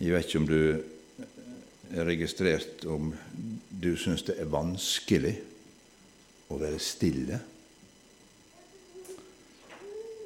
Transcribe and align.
Jeg 0.00 0.14
vet 0.14 0.30
ikke 0.30 0.40
om 0.40 0.48
du 0.48 0.60
er 1.90 2.06
registrert 2.08 2.84
om 2.88 3.10
du 3.68 3.90
syns 4.00 4.22
det 4.24 4.38
er 4.40 4.48
vanskelig 4.48 5.34
å 6.48 6.56
være 6.56 6.78
stille. 6.80 7.40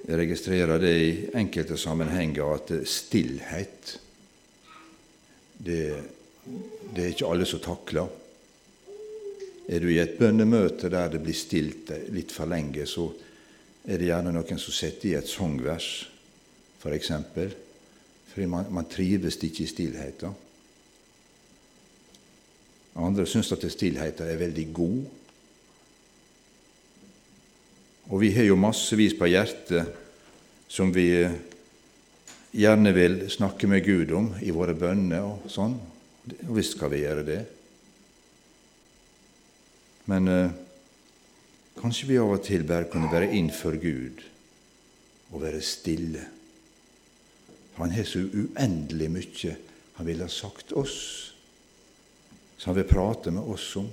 Jeg 0.04 0.20
registrerer 0.20 0.78
det 0.78 0.92
i 1.00 1.10
enkelte 1.40 1.78
sammenhenger 1.80 2.54
at 2.54 2.70
stillhet 2.86 3.96
det, 5.64 5.80
det 6.94 7.02
er 7.02 7.10
ikke 7.10 7.32
alle 7.34 7.48
som 7.48 7.62
takler. 7.64 8.14
Er 9.64 9.80
du 9.80 9.88
i 9.90 9.98
et 9.98 10.18
bønnemøte 10.20 10.92
der 10.92 11.10
det 11.16 11.24
blir 11.24 11.34
stilt 11.34 11.90
litt 12.14 12.30
for 12.36 12.46
lenge, 12.46 12.86
så 12.86 13.08
er 13.88 13.98
det 13.98 14.12
gjerne 14.12 14.38
noen 14.38 14.60
som 14.60 14.76
setter 14.76 15.10
i 15.10 15.18
et 15.18 15.28
sangvers, 15.28 15.92
f.eks. 16.78 17.14
For 18.26 18.40
fordi 18.40 18.46
man, 18.50 18.70
man 18.74 18.88
trives 18.90 19.36
ikke 19.36 19.62
i 19.62 19.70
stillheten. 19.70 20.34
Andre 22.94 23.26
syns 23.26 23.52
at 23.52 23.64
stillheten 23.72 24.28
er 24.28 24.38
veldig 24.38 24.66
god. 24.74 25.04
Og 28.10 28.20
vi 28.20 28.30
har 28.34 28.46
jo 28.46 28.58
massevis 28.60 29.14
på 29.18 29.30
hjertet 29.30 29.88
som 30.68 30.92
vi 30.94 31.08
gjerne 32.54 32.92
vil 32.94 33.16
snakke 33.30 33.68
med 33.70 33.84
Gud 33.86 34.12
om 34.14 34.30
i 34.42 34.52
våre 34.54 34.76
bønner 34.78 35.24
og 35.26 35.48
sånn. 35.50 35.74
Og 36.46 36.52
visst 36.56 36.76
skal 36.76 36.92
vi 36.92 37.02
gjøre 37.02 37.24
det. 37.26 37.40
Men 40.10 40.28
eh, 40.28 40.54
kanskje 41.80 42.10
vi 42.10 42.20
av 42.20 42.34
og 42.36 42.44
til 42.44 42.66
bare 42.68 42.90
kunne 42.92 43.10
være 43.12 43.32
innenfor 43.32 43.78
Gud 43.80 44.22
og 45.32 45.42
være 45.42 45.64
stille. 45.64 46.28
Han 47.76 47.90
har 47.90 48.06
så 48.06 48.22
uendelig 48.22 49.10
mye 49.10 49.56
han 49.94 50.06
ville 50.06 50.24
ha 50.24 50.30
sagt 50.30 50.72
oss, 50.72 51.32
som 52.56 52.70
han 52.70 52.76
vil 52.82 52.90
prate 52.90 53.30
med 53.30 53.42
oss 53.42 53.76
om. 53.78 53.86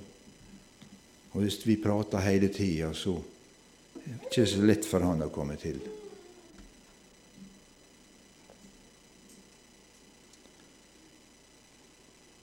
Og 1.32 1.42
hvis 1.44 1.60
vi 1.66 1.76
prater 1.78 2.24
hele 2.26 2.48
tida, 2.50 2.90
så 2.94 3.14
er 4.02 4.08
det 4.08 4.30
ikke 4.30 4.46
så 4.50 4.64
lett 4.66 4.86
for 4.88 5.06
han 5.06 5.22
å 5.22 5.30
komme 5.32 5.54
til. 5.60 5.78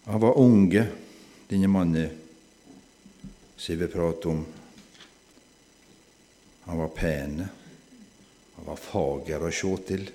Han 0.07 0.23
var 0.23 0.39
unge, 0.41 0.85
denne 1.49 1.67
mannen 1.69 2.15
som 3.59 3.77
vi 3.77 3.91
prater 3.91 4.31
om. 4.31 4.45
Han 6.69 6.79
var 6.79 6.95
pen, 6.95 7.43
han 8.55 8.65
var 8.65 8.79
fager 8.79 9.43
å 9.43 9.51
se 9.53 9.75
til. 9.91 10.09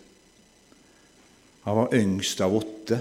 Han 1.64 1.76
var 1.76 1.94
yngst 1.96 2.40
av 2.44 2.56
åtte 2.56 3.00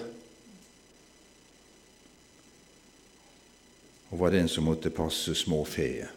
og 4.13 4.19
var 4.19 4.31
den 4.31 4.47
som 4.49 4.67
måtte 4.69 4.93
passe 4.93 5.33
små 5.35 5.63
feer. 5.65 6.11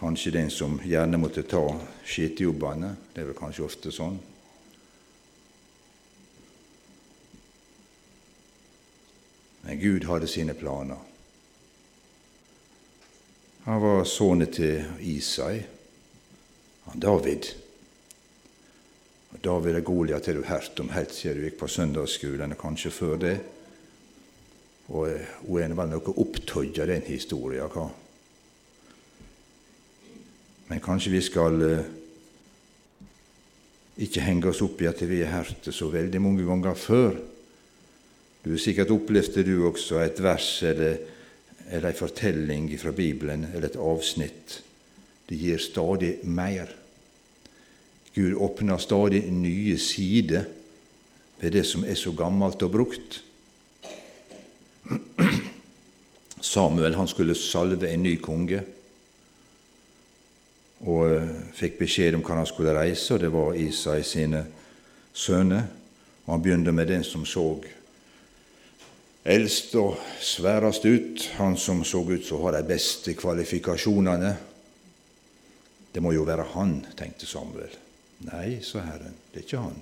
Kanskje 0.00 0.34
den 0.34 0.50
som 0.50 0.80
gjerne 0.84 1.20
måtte 1.22 1.44
ta 1.46 1.62
skitjobbene. 2.04 2.90
Det 3.14 3.22
er 3.22 3.28
vel 3.30 3.38
kanskje 3.38 3.64
ofte 3.68 3.92
sånn. 3.94 4.18
Men 9.62 9.80
Gud 9.80 10.08
hadde 10.10 10.26
sine 10.26 10.58
planer. 10.58 10.98
Han 13.64 13.82
var 13.86 14.04
sønnen 14.10 14.50
til 14.50 14.82
Isai, 15.14 15.62
han 16.90 17.00
David. 17.00 17.52
David 19.40 19.78
og 19.80 19.84
Goliat 19.84 20.26
har 20.28 20.36
du 20.36 20.44
hørt 20.44 20.80
om 20.82 20.92
helt 20.92 21.14
siden 21.16 21.40
du 21.40 21.46
gikk 21.46 21.58
på 21.62 21.70
søndagsskolen, 21.70 22.52
og 22.52 22.60
kanskje 22.60 22.92
før 22.92 23.16
det. 23.22 23.36
Og 24.92 25.08
hun 25.46 25.62
er 25.62 25.76
vel 25.78 25.92
noe 25.94 26.14
opptatt 26.20 26.82
av 26.82 26.90
den 26.90 27.06
historien. 27.06 27.70
Hva? 27.72 27.88
Men 30.68 30.82
kanskje 30.84 31.14
vi 31.14 31.22
skal 31.24 31.64
eh, 31.66 31.88
ikke 34.04 34.24
henge 34.24 34.50
oss 34.52 34.62
opp 34.64 34.82
i 34.82 34.88
at 34.90 35.00
vi 35.04 35.22
har 35.22 35.42
hørt 35.42 35.64
det 35.66 35.74
så 35.76 35.88
veldig 35.92 36.20
mange 36.22 36.46
ganger 36.48 36.76
før. 36.78 37.16
Du 38.42 38.50
har 38.50 38.60
sikkert 38.60 38.92
opplevd 38.94 39.42
du 39.46 39.54
også, 39.68 40.00
et 40.02 40.20
vers 40.22 40.50
eller, 40.66 40.96
eller 41.68 41.90
en 41.90 41.98
fortelling 41.98 42.70
fra 42.80 42.92
Bibelen 42.96 43.46
eller 43.52 43.68
et 43.70 43.80
avsnitt. 43.80 44.62
Det 45.28 45.38
gir 45.38 45.60
stadig 45.62 46.18
mer. 46.24 46.72
Gud 48.14 48.34
åpner 48.34 48.78
stadig 48.78 49.24
nye 49.32 49.78
sider 49.80 50.44
ved 51.40 51.54
det 51.56 51.64
som 51.66 51.84
er 51.84 51.96
så 51.98 52.12
gammelt 52.12 52.62
og 52.62 52.72
brukt. 52.74 53.22
Samuel 56.42 56.94
han 56.98 57.08
skulle 57.08 57.38
salve 57.38 57.88
en 57.88 58.02
ny 58.02 58.16
konge 58.20 58.60
og 60.82 61.12
eh, 61.14 61.28
fikk 61.54 61.78
beskjed 61.78 62.16
om 62.18 62.24
hvor 62.26 62.40
han 62.40 62.48
skulle 62.48 62.74
reise, 62.74 63.14
og 63.14 63.22
det 63.22 63.30
var 63.30 63.54
Isai 63.58 64.02
sine 64.02 64.42
sønner. 65.14 65.68
Og 66.26 66.34
Han 66.34 66.42
begynte 66.42 66.72
med 66.72 66.86
den 66.90 67.04
som 67.04 67.24
så 67.26 67.46
eldst 69.24 69.74
og 69.78 69.98
sværest 70.20 70.84
ut, 70.84 71.28
han 71.38 71.56
som 71.56 71.84
så 71.84 72.02
ut 72.02 72.26
som 72.26 72.42
har 72.42 72.56
de 72.58 72.66
beste 72.66 73.14
kvalifikasjonene. 73.14 74.36
Det 75.94 76.02
må 76.02 76.12
jo 76.12 76.26
være 76.26 76.50
han, 76.54 76.80
tenkte 76.98 77.26
Samuel. 77.26 77.70
Nei, 78.28 78.60
sa 78.62 78.84
Herren, 78.86 79.16
det 79.32 79.42
er 79.42 79.46
ikke 79.46 79.62
han. 79.64 79.80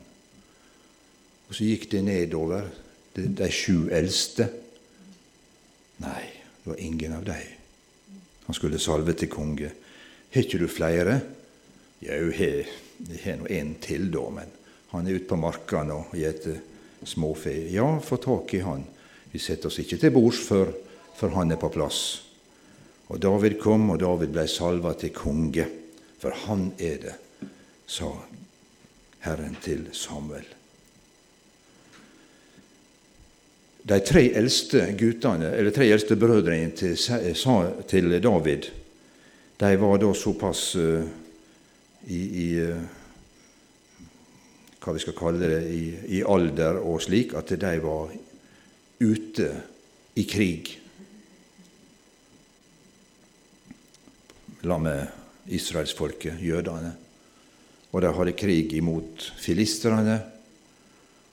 Og 1.50 1.56
så 1.56 1.66
gikk 1.66 1.88
det 1.92 2.04
nedover, 2.06 2.68
de, 3.16 3.26
de 3.36 3.48
sju 3.52 3.90
eldste. 3.92 4.46
Nei, 6.00 6.22
det 6.62 6.70
var 6.70 6.80
ingen 6.80 7.16
av 7.18 7.26
dem. 7.26 7.56
Han 8.46 8.56
skulle 8.56 8.80
salve 8.82 9.14
til 9.18 9.30
konge. 9.30 9.72
Har 10.30 10.46
ikke 10.46 10.60
du 10.62 10.68
flere? 10.70 11.18
Jau, 12.00 12.30
jeg 12.30 13.20
har 13.24 13.40
nå 13.40 13.50
en 13.50 13.74
til, 13.82 14.08
da, 14.14 14.24
men 14.32 14.54
han 14.94 15.06
er 15.06 15.18
ute 15.18 15.28
på 15.30 15.38
markene 15.38 15.98
og 16.00 16.16
gjeter 16.16 16.62
småfe. 17.06 17.52
Ja, 17.70 17.86
få 18.02 18.18
tak 18.22 18.54
i 18.56 18.62
han. 18.64 18.86
Vi 19.30 19.38
setter 19.42 19.70
oss 19.70 19.78
ikke 19.82 19.98
til 20.00 20.14
bords 20.14 20.40
før, 20.42 20.72
før 21.18 21.36
han 21.36 21.52
er 21.54 21.60
på 21.60 21.70
plass. 21.74 22.00
Og 23.10 23.20
David 23.22 23.58
kom, 23.62 23.90
og 23.90 24.00
David 24.02 24.32
ble 24.34 24.46
salva 24.50 24.94
til 24.98 25.12
konge, 25.14 25.66
for 26.22 26.34
han 26.46 26.70
er 26.78 26.98
det, 27.02 27.16
sa 27.90 28.10
Herren 29.24 29.56
til 29.62 29.88
Samuel. 29.92 30.46
De 33.90 33.98
tre 34.04 34.26
eldste 34.36 34.82
gutene, 34.98 35.54
eller 35.56 35.72
tre 35.74 35.88
eldste 35.88 36.16
brødrene 36.16 36.70
til, 36.76 36.96
til 37.88 38.16
David, 38.22 38.70
de 39.60 39.76
var 39.80 39.98
da 40.00 40.12
såpass 40.16 40.76
uh, 40.76 41.04
i, 42.08 42.20
i 42.44 42.46
uh, 42.64 42.80
hva 44.80 44.94
vi 44.96 45.02
skal 45.02 45.16
kalle 45.16 45.40
det, 45.44 45.60
i, 45.68 45.82
i, 46.16 46.22
alder 46.24 46.80
og 46.80 47.02
slik, 47.04 47.34
at 47.36 47.52
de 47.52 47.72
var 47.84 48.12
ute 49.00 49.48
i 50.16 50.24
krig. 50.28 50.72
La 54.64 54.78
med 54.80 55.52
israelsfolket, 55.52 56.40
jødene. 56.40 56.94
Og 57.90 58.02
de 58.02 58.12
hadde 58.14 58.36
krig 58.38 58.74
imot 58.78 59.32
filisterne. 59.40 60.20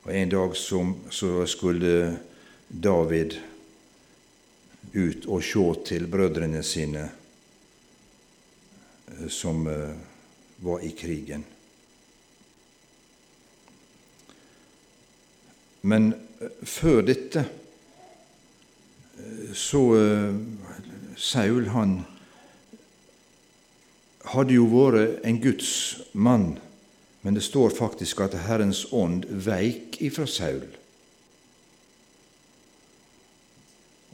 Og 0.07 0.13
en 0.15 0.31
dag 0.31 0.55
som, 0.57 0.95
så 1.13 1.45
skulle 1.49 2.17
David 2.67 3.37
ut 4.93 5.27
og 5.27 5.43
se 5.43 5.65
til 5.85 6.07
brødrene 6.09 6.63
sine 6.65 7.03
eh, 9.07 9.27
som 9.29 9.67
eh, 9.67 9.93
var 10.63 10.79
i 10.83 10.91
krigen. 10.97 11.43
Men 15.87 16.13
eh, 16.41 16.49
før 16.63 17.01
dette 17.05 17.45
så 19.57 19.81
Saul 21.17 21.65
han 21.73 21.95
hadde 24.33 24.57
jo 24.57 24.65
vært 24.71 25.23
en 25.27 25.39
Guds 25.43 25.71
mann, 26.13 26.57
men 27.21 27.37
det 27.37 27.45
står 27.45 27.75
faktisk 27.75 28.21
at 28.25 28.35
Herrens 28.47 28.85
ånd 28.95 29.25
veik 29.29 30.01
ifra 30.03 30.27
Saul. 30.27 30.67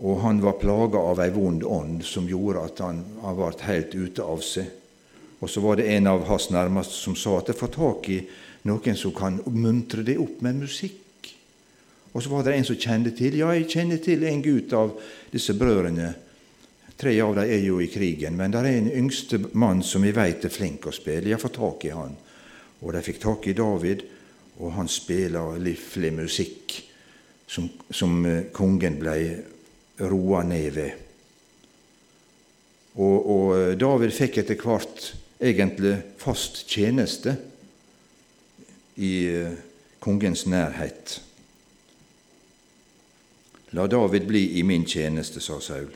og 0.04 0.20
han 0.20 0.42
var 0.42 0.58
plaga 0.60 1.00
av 1.00 1.22
ei 1.24 1.30
vond 1.32 1.64
ånd 1.64 2.02
som 2.06 2.28
gjorde 2.28 2.66
at 2.68 2.82
han, 2.84 3.04
han 3.22 3.38
ble 3.38 3.52
helt 3.68 3.94
ute 3.96 4.26
av 4.26 4.42
seg. 4.44 4.68
Og 5.44 5.52
så 5.52 5.62
var 5.64 5.78
det 5.80 5.90
en 5.96 6.10
av 6.12 6.26
hans 6.28 6.50
nærmeste 6.52 6.98
som 6.98 7.16
sa 7.20 7.38
at 7.40 7.52
jeg 7.52 7.60
får 7.60 7.72
tak 7.76 8.10
i 8.12 8.20
noen 8.68 9.00
som 9.00 9.14
kan 9.16 9.40
muntre 9.52 10.04
deg 10.08 10.22
opp 10.24 10.42
med 10.44 10.64
musikk. 10.64 11.00
Og 12.14 12.24
så 12.24 12.32
var 12.32 12.46
det 12.46 12.56
en 12.58 12.68
som 12.68 12.80
kjente 12.80 13.14
til 13.18 13.40
Ja, 13.40 13.52
jeg 13.56 13.70
kjenner 13.72 14.00
til 14.04 14.24
en 14.28 14.44
gutt 14.44 14.76
av 14.78 14.92
disse 15.34 15.56
brødrene. 15.58 16.14
Tre 16.98 17.14
av 17.22 17.36
dem 17.36 17.50
er 17.50 17.64
jo 17.66 17.80
i 17.82 17.90
krigen, 17.92 18.38
men 18.38 18.54
det 18.54 18.62
er 18.62 18.78
en 18.78 18.92
yngste 18.92 19.40
mann 19.58 19.82
som 19.84 20.06
vi 20.06 20.14
veit 20.16 20.46
er 20.46 20.54
flink 20.54 20.86
å 20.88 20.94
spille. 20.94 21.32
Jeg 21.32 21.42
får 21.42 21.56
tak 21.58 21.86
i 21.88 21.94
han. 21.96 22.14
Og 22.84 22.94
de 22.94 23.02
fikk 23.06 23.22
tak 23.24 23.48
i 23.50 23.56
David, 23.58 24.04
og 24.62 24.76
han 24.78 24.90
spiller 24.92 25.58
livlig 25.62 26.12
musikk 26.14 26.76
som, 27.48 27.70
som 27.90 28.26
eh, 28.26 28.46
kongen 28.54 29.00
ble 29.02 29.18
roa 30.10 30.44
ned 30.48 30.70
ved. 30.76 31.02
Og, 32.94 33.18
og, 33.18 33.48
eh, 33.58 33.74
David 33.80 34.14
fikk 34.14 34.42
etter 34.44 34.60
hvert 34.62 35.14
egentlig 35.44 35.98
fast 36.22 36.64
tjeneste 36.70 37.36
i 39.02 39.14
eh, 39.32 39.60
kongens 40.04 40.46
nærhet. 40.46 41.18
La 43.74 43.88
David 43.90 44.28
bli 44.30 44.44
i 44.60 44.64
min 44.64 44.86
tjeneste, 44.86 45.42
sa 45.42 45.58
Saul, 45.62 45.90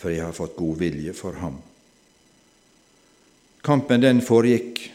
for 0.00 0.12
jeg 0.12 0.24
har 0.24 0.36
fått 0.36 0.56
god 0.56 0.80
vilje 0.80 1.12
for 1.16 1.36
ham. 1.42 1.58
Kampen 3.60 4.00
den 4.00 4.22
foregikk 4.24 4.86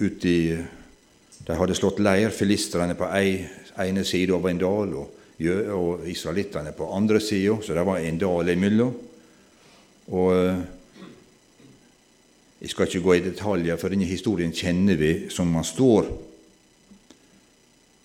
uti 0.00 0.38
De 1.46 1.54
hadde 1.54 1.76
slått 1.78 2.00
leir, 2.02 2.32
filistrene 2.34 2.96
på 2.98 3.06
ene 3.06 4.02
side 4.04 4.32
over 4.34 4.50
en 4.50 4.58
dal 4.58 4.94
og, 4.98 5.12
og 5.76 6.06
israelittene 6.10 6.72
på 6.74 6.88
andre 6.96 7.20
sida, 7.22 7.54
så 7.62 7.76
det 7.76 7.84
var 7.86 8.00
en 8.00 8.18
dal 8.18 8.50
imellom. 8.50 8.96
Og 10.10 10.32
eh, 10.34 10.64
Jeg 12.58 12.72
skal 12.72 12.88
ikke 12.88 13.04
gå 13.04 13.14
i 13.14 13.20
detaljer, 13.20 13.76
for 13.76 13.92
denne 13.92 14.08
historien 14.08 14.50
kjenner 14.50 14.96
vi 14.96 15.10
som 15.30 15.52
man 15.52 15.64
står. 15.64 16.08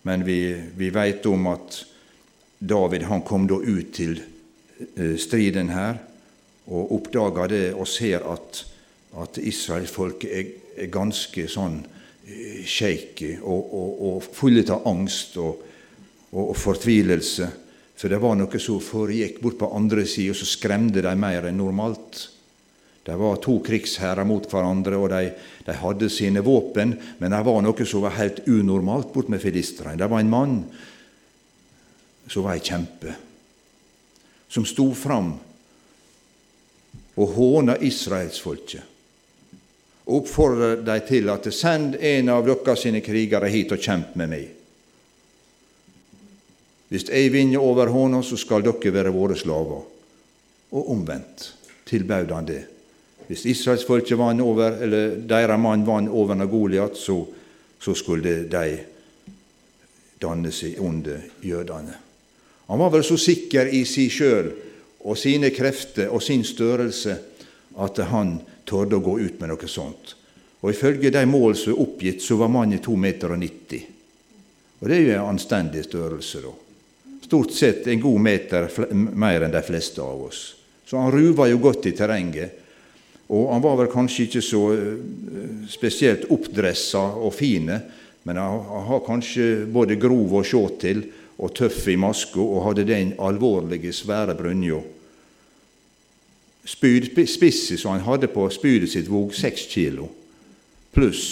Men 0.03 0.25
vi, 0.27 0.53
vi 0.77 0.91
veit 0.93 1.25
om 1.25 1.47
at 1.49 1.79
David 2.59 3.07
han 3.09 3.23
kom 3.25 3.47
da 3.49 3.57
ut 3.57 3.93
til 3.95 4.19
eh, 4.19 4.40
striden 5.19 5.69
her 5.73 5.99
og 6.71 6.93
oppdager 6.97 7.51
det 7.51 7.65
og 7.73 7.87
ser 7.89 8.23
at 8.31 8.65
at 9.19 9.39
israelsfolket 9.41 10.31
er, 10.31 10.51
er 10.85 10.91
ganske 10.91 11.47
sånn 11.51 11.81
eh, 11.83 12.61
shaky 12.63 13.33
og, 13.41 13.73
og, 13.75 13.89
og 14.07 14.27
fulle 14.35 14.63
av 14.71 14.87
angst 14.87 15.37
og, 15.41 15.63
og, 16.31 16.53
fortvilelse. 16.57 17.49
For 17.99 18.11
det 18.11 18.21
var 18.23 18.37
noe 18.39 18.61
som 18.61 18.79
foregikk 18.81 19.41
bort 19.43 19.59
på 19.59 19.71
andre 19.75 20.05
sida, 20.09 20.35
så 20.37 20.47
skremte 20.47 21.03
de 21.03 21.11
mer 21.19 21.49
enn 21.49 21.59
normalt. 21.59 22.23
Det 23.01 23.17
var 23.17 23.41
to 23.41 23.57
krigsherrer 23.65 24.25
mot 24.29 24.45
hverandre, 24.47 24.97
og 24.97 25.09
de, 25.11 25.33
de, 25.65 25.75
hadde 25.81 26.09
sine 26.13 26.43
våpen, 26.45 26.95
men 27.19 27.33
det 27.33 27.41
var 27.45 27.59
noe 27.65 27.87
som 27.89 28.05
var 28.05 28.15
helt 28.17 28.43
unormalt 28.47 29.11
bort 29.13 29.29
med 29.33 29.41
filistrene. 29.43 29.97
Det 29.99 30.09
var 30.09 30.21
en 30.21 30.31
mann 30.31 30.55
som 32.31 32.45
var 32.45 32.55
en 32.55 32.63
kjempe, 32.63 33.17
som 34.51 34.67
sto 34.67 34.89
fram 34.97 35.33
og 37.15 37.35
håna 37.35 37.77
israelsfolket 37.79 38.91
og 40.11 40.17
oppfordra 40.17 40.73
dei 40.83 40.97
til 41.07 41.29
at 41.31 41.47
send 41.53 41.95
en 41.95 42.31
av 42.33 42.43
dere 42.47 42.75
sine 42.79 42.99
krigere 43.05 43.47
hit 43.53 43.71
og 43.71 43.79
kjemp 43.79 44.17
med 44.19 44.31
meg. 44.31 44.49
Hvis 46.91 47.07
jeg 47.07 47.31
vinner 47.31 47.63
over 47.63 47.87
håna, 47.93 48.19
så 48.19 48.35
skal 48.35 48.65
dere 48.65 48.91
være 48.91 49.13
våre 49.15 49.37
slaver. 49.39 49.85
Og 50.75 50.91
omvendt 50.91 51.45
tilbød 51.87 52.33
han 52.35 52.49
det. 52.49 52.61
Hvis 53.29 53.45
israelsfolket 53.47 54.19
vant 54.19 54.43
over, 54.43 54.81
eller 54.83 55.15
deres 55.23 55.59
mann 55.59 55.87
vant 55.87 56.09
over 56.09 56.45
Goliat, 56.45 56.97
så, 56.97 57.21
så 57.79 57.95
skulle 57.95 58.41
de 58.51 58.79
danne 60.21 60.51
seg 60.51 60.79
under 60.83 61.21
jødene. 61.41 62.10
Han 62.71 62.79
var 62.79 62.93
vel 62.93 63.03
så 63.03 63.17
sikker 63.19 63.67
i 63.75 63.81
seg 63.83 64.13
sjøl 64.15 64.45
og 65.03 65.17
sine 65.19 65.49
krefter 65.51 66.07
og 66.07 66.23
sin 66.23 66.45
størrelse 66.47 67.17
at 67.83 67.99
han 68.07 68.37
torde 68.63 68.95
å 68.95 69.03
gå 69.03 69.17
ut 69.19 69.41
med 69.41 69.51
noe 69.51 69.67
sånt. 69.67 70.13
Og 70.61 70.71
Ifølge 70.71 71.11
de 71.11 71.25
mål 71.27 71.57
som 71.59 71.73
er 71.73 71.81
oppgitt, 71.83 72.23
så 72.23 72.37
var 72.39 72.53
mannen 72.53 72.79
2,90 72.79 73.01
meter. 73.03 73.83
Og 74.79 74.87
det 74.87 74.95
er 74.95 75.03
jo 75.03 75.17
en 75.17 75.33
anstendig 75.33 75.83
størrelse, 75.89 76.45
da. 76.45 76.53
Stort 77.27 77.51
sett 77.55 77.91
en 77.91 78.01
god 78.01 78.23
meter 78.23 78.69
mer 78.95 79.43
enn 79.43 79.51
de 79.51 79.61
fleste 79.67 79.99
av 79.99 80.23
oss. 80.29 80.41
Så 80.87 80.95
han 80.95 81.11
ruva 81.11 81.49
jo 81.51 81.59
godt 81.59 81.89
i 81.91 81.95
terrenget. 81.97 82.55
Og 83.35 83.51
han 83.51 83.63
var 83.63 83.81
vel 83.81 83.91
kanskje 83.91 84.29
ikke 84.29 84.41
så 84.47 84.61
eh, 84.75 85.67
spesielt 85.71 86.29
oppdressa 86.31 87.03
og 87.19 87.35
fine, 87.35 87.81
men 88.23 88.39
han 88.39 88.87
har 88.87 89.03
kanskje 89.03 89.65
både 89.71 89.99
grov 89.99 90.39
å 90.39 90.43
sjå 90.45 90.63
til 90.79 91.03
og 91.41 91.53
tøff 91.57 91.87
i 91.89 91.97
maska 91.97 92.39
og 92.41 92.65
hadde 92.69 92.87
den 92.87 93.15
alvorlige, 93.19 93.93
svære 93.93 94.37
brynja 94.37 94.81
spydspisset 96.65 97.79
som 97.79 97.95
han 97.95 98.05
hadde 98.05 98.29
på 98.31 98.45
spydet 98.53 98.91
sitt, 98.91 99.09
vog 99.09 99.33
seks 99.35 99.65
kilo, 99.71 100.09
pluss 100.93 101.23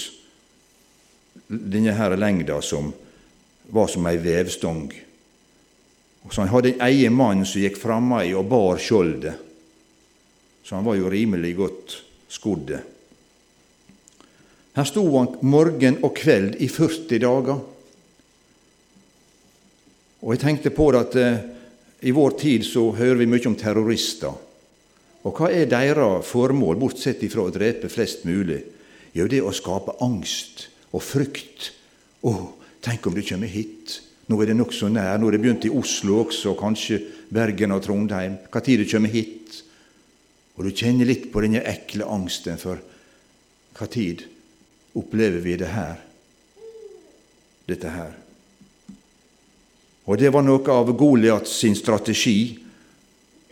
denne 1.50 1.94
her 1.97 2.15
lengda 2.17 2.59
som 2.65 2.91
var 3.69 3.89
som 3.89 4.07
ei 4.09 4.17
vevstong. 4.21 4.89
Så 6.29 6.41
han 6.41 6.51
hadde 6.51 6.73
en 6.73 6.83
egen 6.89 7.15
mann 7.15 7.45
som 7.45 7.61
gikk 7.61 7.77
framme 7.79 8.23
i 8.27 8.33
og 8.38 8.50
bar 8.50 8.81
skjoldet. 8.81 9.38
Så 10.63 10.75
han 10.77 10.85
var 10.85 10.97
jo 11.00 11.09
rimelig 11.09 11.56
godt 11.57 11.95
skodd. 12.29 12.73
Her 14.75 14.85
sto 14.85 15.03
han 15.15 15.31
morgen 15.41 15.97
og 16.06 16.13
kveld 16.17 16.59
i 16.61 16.67
40 16.69 17.21
dager. 17.23 17.61
Og 20.19 20.36
jeg 20.36 20.44
tenkte 20.44 20.74
på 20.75 20.89
det 20.92 21.01
at 21.06 21.18
eh, 21.19 21.39
i 22.10 22.13
vår 22.16 22.36
tid 22.39 22.66
så 22.68 22.89
hører 22.95 23.21
vi 23.21 23.27
mye 23.30 23.48
om 23.50 23.57
terrorister. 23.60 24.36
Og 25.27 25.36
hva 25.36 25.50
er 25.51 25.68
deres 25.68 26.27
formål, 26.27 26.77
bortsett 26.80 27.24
fra 27.31 27.48
å 27.48 27.54
drepe 27.54 27.92
flest 27.92 28.24
mulig? 28.27 28.62
Jo, 29.16 29.27
det 29.27 29.42
er 29.42 29.48
å 29.48 29.56
skape 29.56 29.98
angst 30.04 30.68
og 30.95 31.04
frykt. 31.04 31.71
Å, 32.24 32.33
tenk 32.83 33.07
om 33.07 33.16
du 33.16 33.24
kommer 33.25 33.51
hit. 33.51 34.00
Nå 34.30 34.38
er 34.39 34.51
det 34.51 34.60
nokså 34.60 34.92
nær. 34.94 35.18
Nå 35.19 35.27
er 35.27 35.36
det 35.36 35.42
begynt 35.44 35.68
i 35.68 35.74
Oslo 35.74 36.21
også, 36.24 36.54
kanskje 36.60 37.01
Bergen 37.33 37.74
og 37.75 37.83
Trondheim. 37.83 38.38
Hva 38.51 38.63
tid 38.63 38.83
du 38.83 38.88
kommer 38.92 39.12
hit? 39.12 39.63
Og 40.60 40.68
du 40.68 40.71
kjenner 40.75 41.07
litt 41.07 41.30
på 41.33 41.44
denne 41.44 41.63
ekle 41.68 42.07
angsten 42.07 42.60
for 42.62 42.80
hva 43.80 43.88
tid 43.92 44.25
opplever 45.00 45.39
vi 45.44 45.56
det 45.60 45.71
her? 45.71 46.01
Dette 47.69 47.94
her. 47.94 48.29
Og 50.09 50.17
det 50.17 50.31
var 50.33 50.41
noe 50.41 50.73
av 50.73 50.89
Goliat 50.97 51.47
sin 51.47 51.75
strategi 51.77 52.57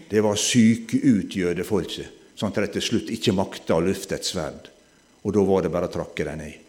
det 0.10 0.24
var 0.24 0.34
å 0.34 0.40
syke 0.40 0.98
ut 0.98 1.36
jødefolket, 1.36 2.32
sånn 2.38 2.50
at 2.50 2.62
de 2.64 2.78
til 2.78 2.86
slutt 2.86 3.12
ikke 3.14 3.36
makta 3.36 3.76
å 3.76 3.84
løfte 3.84 4.16
et 4.18 4.26
sverd. 4.26 4.72
Og 5.28 5.36
da 5.36 5.44
var 5.46 5.66
det 5.66 5.72
bare 5.74 5.90
å 5.90 5.94
trakke 5.94 6.26
dem 6.26 6.40
ned. 6.40 6.64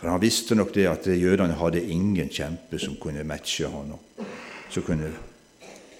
For 0.00 0.10
han 0.10 0.20
visste 0.20 0.56
nok 0.56 0.72
det 0.74 0.88
at 0.88 1.06
jødene 1.08 1.56
hadde 1.60 1.84
ingen 1.92 2.28
kjempe 2.32 2.80
som 2.80 2.96
kunne 3.00 3.24
matche 3.28 3.70
han. 3.70 3.94
Så 4.72 4.82
kunne 4.84 5.12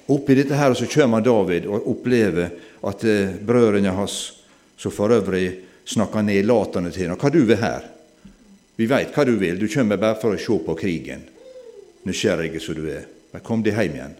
Oppi 0.06 0.36
dette 0.38 0.54
her 0.54 0.70
så 0.78 0.86
kommer 0.86 1.22
David 1.24 1.64
og 1.66 1.88
opplever 1.90 2.52
at 2.86 3.00
eh, 3.10 3.32
brødrene 3.42 3.90
hans, 3.90 4.18
som 4.78 4.94
for 4.94 5.10
øvrig 5.10 5.48
snakker 5.82 6.22
nedlatende 6.22 6.92
til 6.94 7.10
ham, 7.10 7.18
hva 7.18 7.30
du 7.34 7.40
vil 7.42 7.58
her? 7.58 7.88
Vi 8.78 8.86
veit 8.86 9.10
hva 9.10 9.24
du 9.26 9.32
vil, 9.40 9.58
du 9.58 9.66
kommer 9.66 9.98
bare 9.98 10.20
for 10.20 10.36
å 10.36 10.38
se 10.38 10.58
på 10.62 10.76
krigen, 10.78 11.24
nysgjerrig 12.06 12.54
som 12.62 12.78
du 12.78 12.86
er. 12.90 13.04
Men 13.32 13.44
kom 13.44 13.64
deg 13.64 13.76
hjem 13.76 13.98
igjen. 13.98 14.16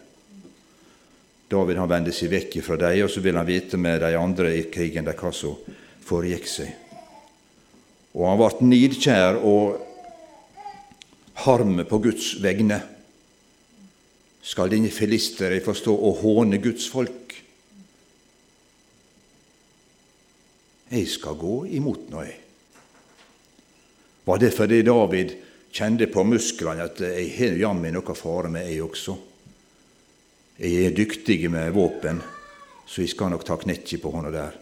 David 1.47 1.79
han 1.79 1.89
vende 1.89 2.11
seg 2.11 2.31
vekk 2.33 2.59
fra 2.65 2.75
dem, 2.81 3.05
og 3.05 3.11
så 3.11 3.23
vil 3.23 3.39
han 3.39 3.47
vite 3.47 3.79
med 3.79 4.01
de 4.03 4.17
andre 4.19 4.51
i 4.57 4.65
krigen 4.71 5.07
hva 5.07 5.31
som 5.31 5.55
foregikk 6.07 6.49
seg. 6.51 6.73
Og 8.17 8.25
han 8.27 8.39
ble 8.39 8.67
nidkjær 8.67 9.39
og 9.45 9.77
harm 11.45 11.79
på 11.87 11.99
Guds 12.03 12.33
vegne. 12.43 12.81
Skal 14.43 14.71
denne 14.71 14.91
filisteren 14.91 15.63
forstå 15.63 15.93
å 15.93 16.13
håne 16.21 16.59
Guds 16.63 16.87
folk? 16.91 17.35
Jeg 20.87 21.07
skal 21.11 21.35
gå 21.39 21.55
imot 21.77 22.07
noe. 22.11 22.29
Var 24.27 24.39
det 24.39 24.53
fordi 24.55 24.81
David 24.87 25.35
kjente 25.77 26.07
på 26.09 26.23
musklene 26.25 26.87
at 26.87 27.01
jeg 27.05 27.33
har 27.37 27.59
jammen 27.61 27.93
noe 27.93 28.15
fare 28.17 28.49
med, 28.49 28.69
jeg 28.71 28.81
også? 28.85 29.17
Jeg 30.57 30.87
er 30.87 30.95
dyktig 30.97 31.43
med 31.53 31.69
våpen, 31.75 32.21
så 32.87 33.03
jeg 33.03 33.13
skal 33.13 33.29
nok 33.29 33.45
ta 33.45 33.59
knekket 33.61 34.01
på 34.01 34.13
hånda 34.13 34.31
der. 34.33 34.55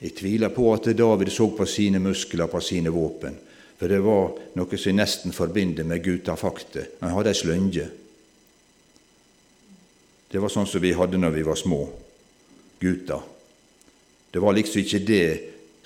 Jeg 0.00 0.14
tviler 0.16 0.52
på 0.52 0.70
at 0.72 0.88
David 0.96 1.32
så 1.32 1.50
på 1.56 1.66
sine 1.68 2.00
muskler, 2.00 2.48
på 2.48 2.60
sine 2.64 2.92
våpen, 2.92 3.36
for 3.76 3.92
det 3.92 4.00
var 4.04 4.32
noe 4.56 4.80
som 4.80 4.96
nesten 4.96 5.36
forbinder 5.36 5.84
med 5.84 6.04
gutafakte. 6.04 6.86
Han 7.02 7.12
hadde 7.12 7.32
ei 7.32 7.36
slønge. 7.36 7.86
Det 10.32 10.40
var 10.40 10.52
sånn 10.52 10.68
som 10.68 10.80
vi 10.80 10.96
hadde 10.96 11.20
når 11.20 11.36
vi 11.36 11.44
var 11.44 11.60
små, 11.60 11.82
gutter. 12.80 13.20
Det 14.32 14.40
var 14.40 14.56
liksom 14.56 14.82
ikke 14.82 15.04
det 15.04 15.28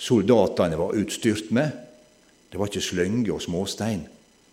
soldatene 0.00 0.78
var 0.78 0.96
utstyrt 0.98 1.50
med. 1.54 1.89
Det 2.50 2.58
var 2.58 2.70
ikke 2.70 2.82
slønge 2.82 3.32
og 3.32 3.42
småstein. 3.42 4.02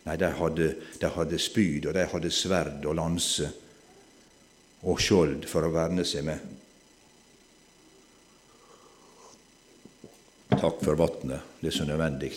Nei, 0.07 0.15
de 0.15 0.29
hadde, 0.39 0.67
de 1.01 1.09
hadde 1.11 1.39
spyd, 1.41 1.89
og 1.89 1.97
de 1.97 2.05
hadde 2.07 2.31
sverd 2.31 2.85
og 2.85 2.95
lanse 2.95 3.49
og 4.87 5.01
skjold 5.01 5.47
for 5.49 5.65
å 5.65 5.73
verne 5.73 6.05
seg 6.07 6.27
med. 6.27 6.53
Takk 10.57 10.79
for 10.81 10.97
vannet, 10.97 11.57
det 11.59 11.69
er 11.69 11.75
så 11.75 11.85
nødvendig. 11.85 12.31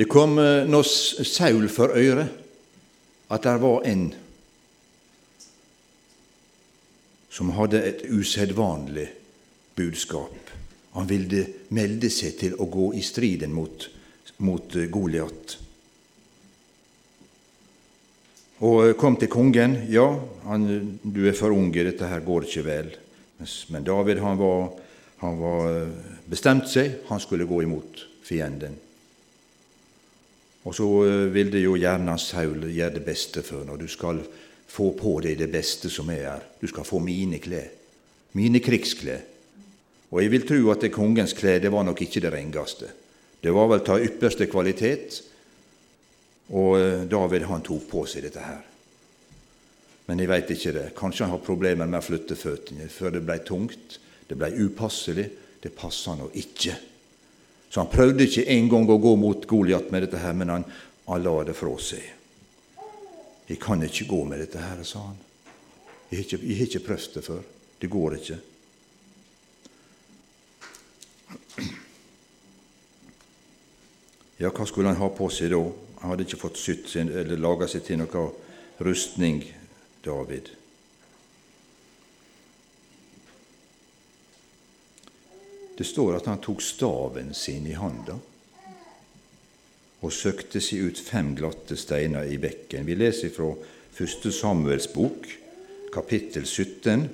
Det 0.00 0.06
kom 0.08 0.38
nå 0.38 0.70
når 0.70 0.86
Saul 1.28 1.68
for 1.68 1.92
øre 1.92 2.24
at 3.30 3.44
der 3.44 3.60
var 3.60 3.84
en 3.86 4.06
som 7.30 7.52
hadde 7.54 7.82
et 7.86 8.06
usedvanlig 8.08 9.10
budskap. 9.76 10.59
Han 10.96 11.06
ville 11.06 11.46
melde 11.76 12.10
seg 12.10 12.38
til 12.40 12.56
å 12.58 12.66
gå 12.70 12.90
i 12.98 13.02
striden 13.06 13.52
mot, 13.54 13.86
mot 14.42 14.76
eh, 14.76 14.88
Goliat. 14.90 15.56
Og 18.66 18.92
kom 19.00 19.16
til 19.16 19.30
kongen. 19.32 19.78
Ja, 19.88 20.08
han, 20.44 20.66
du 21.00 21.22
er 21.28 21.36
for 21.38 21.54
ung, 21.54 21.70
dette 21.72 22.10
her 22.10 22.20
går 22.26 22.48
ikke 22.48 22.66
vel. 22.66 22.92
Men 23.72 23.86
David 23.86 24.20
han 24.20 24.36
var, 24.40 24.68
han 25.22 25.40
var 25.40 25.70
eh, 25.70 26.12
bestemt 26.28 26.68
seg, 26.68 27.00
han 27.08 27.22
skulle 27.22 27.48
gå 27.48 27.62
imot 27.64 28.04
fienden. 28.26 28.76
Og 30.68 30.76
så 30.76 30.86
eh, 31.06 31.26
ville 31.32 31.62
jo 31.62 31.78
gjerne 31.80 32.18
Saul 32.20 32.66
gjøre 32.68 32.98
det 32.98 33.06
beste 33.06 33.44
for 33.46 33.64
når 33.64 33.80
du 33.80 33.88
skal 33.88 34.20
få 34.70 34.92
på 34.98 35.16
deg 35.24 35.38
det 35.40 35.48
beste 35.52 35.90
som 35.90 36.10
er 36.12 36.26
her. 36.26 36.44
Du 36.60 36.68
skal 36.70 36.86
få 36.86 37.00
mine 37.02 37.40
klær, 37.42 37.70
mine 38.36 38.60
krigsklær. 38.62 39.24
Og 40.10 40.22
jeg 40.22 40.32
vil 40.32 40.46
tro 40.46 40.58
at 40.72 40.82
det 40.82 40.92
kongens 40.94 41.34
klede 41.38 41.70
var 41.70 41.84
nok 41.86 42.02
ikke 42.02 42.22
det 42.24 42.32
rengaste. 42.34 42.88
Det 43.40 43.52
var 43.54 43.70
vel 43.70 43.84
ta 43.86 43.96
ypperste 44.02 44.48
kvalitet, 44.50 45.20
og 46.50 46.74
eh, 46.80 47.06
David 47.08 47.46
han 47.48 47.62
tok 47.64 47.86
på 47.88 48.04
seg 48.10 48.26
dette 48.26 48.42
her. 48.42 48.64
Men 50.10 50.18
jeg 50.18 50.30
veit 50.32 50.50
ikke 50.50 50.74
det. 50.74 50.86
Kanskje 50.98 51.26
han 51.26 51.36
har 51.36 51.44
problemer 51.46 51.86
med 51.86 52.00
å 52.00 52.04
flytte 52.04 52.36
føttene, 52.36 52.88
før 52.90 53.14
det 53.14 53.22
ble 53.22 53.38
tungt, 53.46 54.00
det 54.26 54.38
ble 54.38 54.50
upasselig. 54.66 55.28
Det 55.60 55.74
passa 55.76 56.14
nå 56.16 56.30
ikke. 56.40 56.72
Så 57.68 57.82
han 57.82 57.90
prøvde 57.92 58.24
ikke 58.24 58.46
engang 58.48 58.88
å 58.88 58.96
gå 58.96 59.10
mot 59.20 59.42
Goliat 59.46 59.90
med 59.92 60.06
dette, 60.06 60.18
her, 60.22 60.32
men 60.32 60.48
han, 60.48 60.64
han 61.04 61.20
la 61.22 61.34
det 61.44 61.54
fra 61.58 61.74
seg. 61.76 62.06
'Jeg 63.50 63.58
kan 63.58 63.82
ikke 63.82 64.06
gå 64.06 64.20
med 64.24 64.40
dette 64.40 64.62
her', 64.62 64.82
sa 64.86 65.02
han. 65.04 65.18
'Jeg 66.08 66.16
har 66.16 66.24
ikke, 66.24 66.38
jeg 66.46 66.56
har 66.56 66.66
ikke 66.66 66.86
prøvd 66.86 67.14
det 67.14 67.24
før. 67.24 67.42
Det 67.82 67.90
går 67.90 68.16
ikke.' 68.16 68.38
Ja, 74.40 74.48
hva 74.48 74.64
skulle 74.66 74.88
han 74.88 75.00
ha 75.00 75.10
på 75.12 75.28
seg 75.32 75.52
da? 75.52 75.60
Han 76.00 76.14
hadde 76.14 76.24
ikke 76.24 76.40
fått 76.40 76.56
sytt 76.56 76.88
sin, 76.88 77.10
eller 77.12 77.40
laga 77.40 77.68
seg 77.68 77.84
til 77.84 78.00
noe 78.00 78.22
rustning, 78.80 79.42
David. 80.00 80.48
Det 85.76 85.84
står 85.88 86.16
at 86.16 86.26
han 86.28 86.40
tok 86.44 86.60
staven 86.64 87.34
sin 87.36 87.68
i 87.68 87.76
handa 87.76 88.16
og 90.00 90.12
søkte 90.12 90.60
seg 90.64 90.88
ut 90.88 91.00
fem 91.00 91.34
glatte 91.36 91.76
steiner 91.76 92.28
i 92.28 92.38
bekken. 92.40 92.86
Vi 92.88 92.96
leser 92.96 93.32
fra 93.32 93.50
første 93.92 94.32
Samuels 94.32 94.88
bok, 94.92 95.28
kapittel 95.92 96.46
17, 96.48 97.08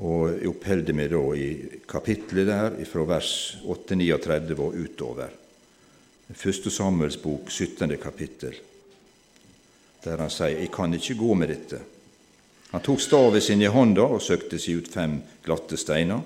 og 0.00 0.30
jeg 0.32 0.48
oppholder 0.48 0.96
meg 0.96 1.10
da 1.12 1.20
i 1.36 1.48
kapittelet 1.88 2.48
der 2.48 2.76
fra 2.88 3.04
vers 3.08 3.32
8-39 3.68 4.56
og 4.56 4.78
utover. 4.80 5.36
Første 6.30 6.70
Samuels 6.70 7.18
bok, 7.20 7.50
17. 7.50 7.96
kapittel, 8.00 8.54
der 10.04 10.16
han 10.16 10.30
sier 10.30 10.58
'Jeg 10.58 10.70
kan 10.72 10.94
ikke 10.94 11.14
gå 11.14 11.34
med 11.34 11.48
dette'. 11.48 11.82
Han 12.70 12.80
tok 12.80 13.00
staven 13.00 13.40
sin 13.40 13.62
i 13.62 13.66
hånda 13.66 14.02
og 14.02 14.22
søkte 14.22 14.58
seg 14.58 14.76
ut 14.76 14.88
fem 14.88 15.22
glatte 15.44 15.76
steiner. 15.76 16.20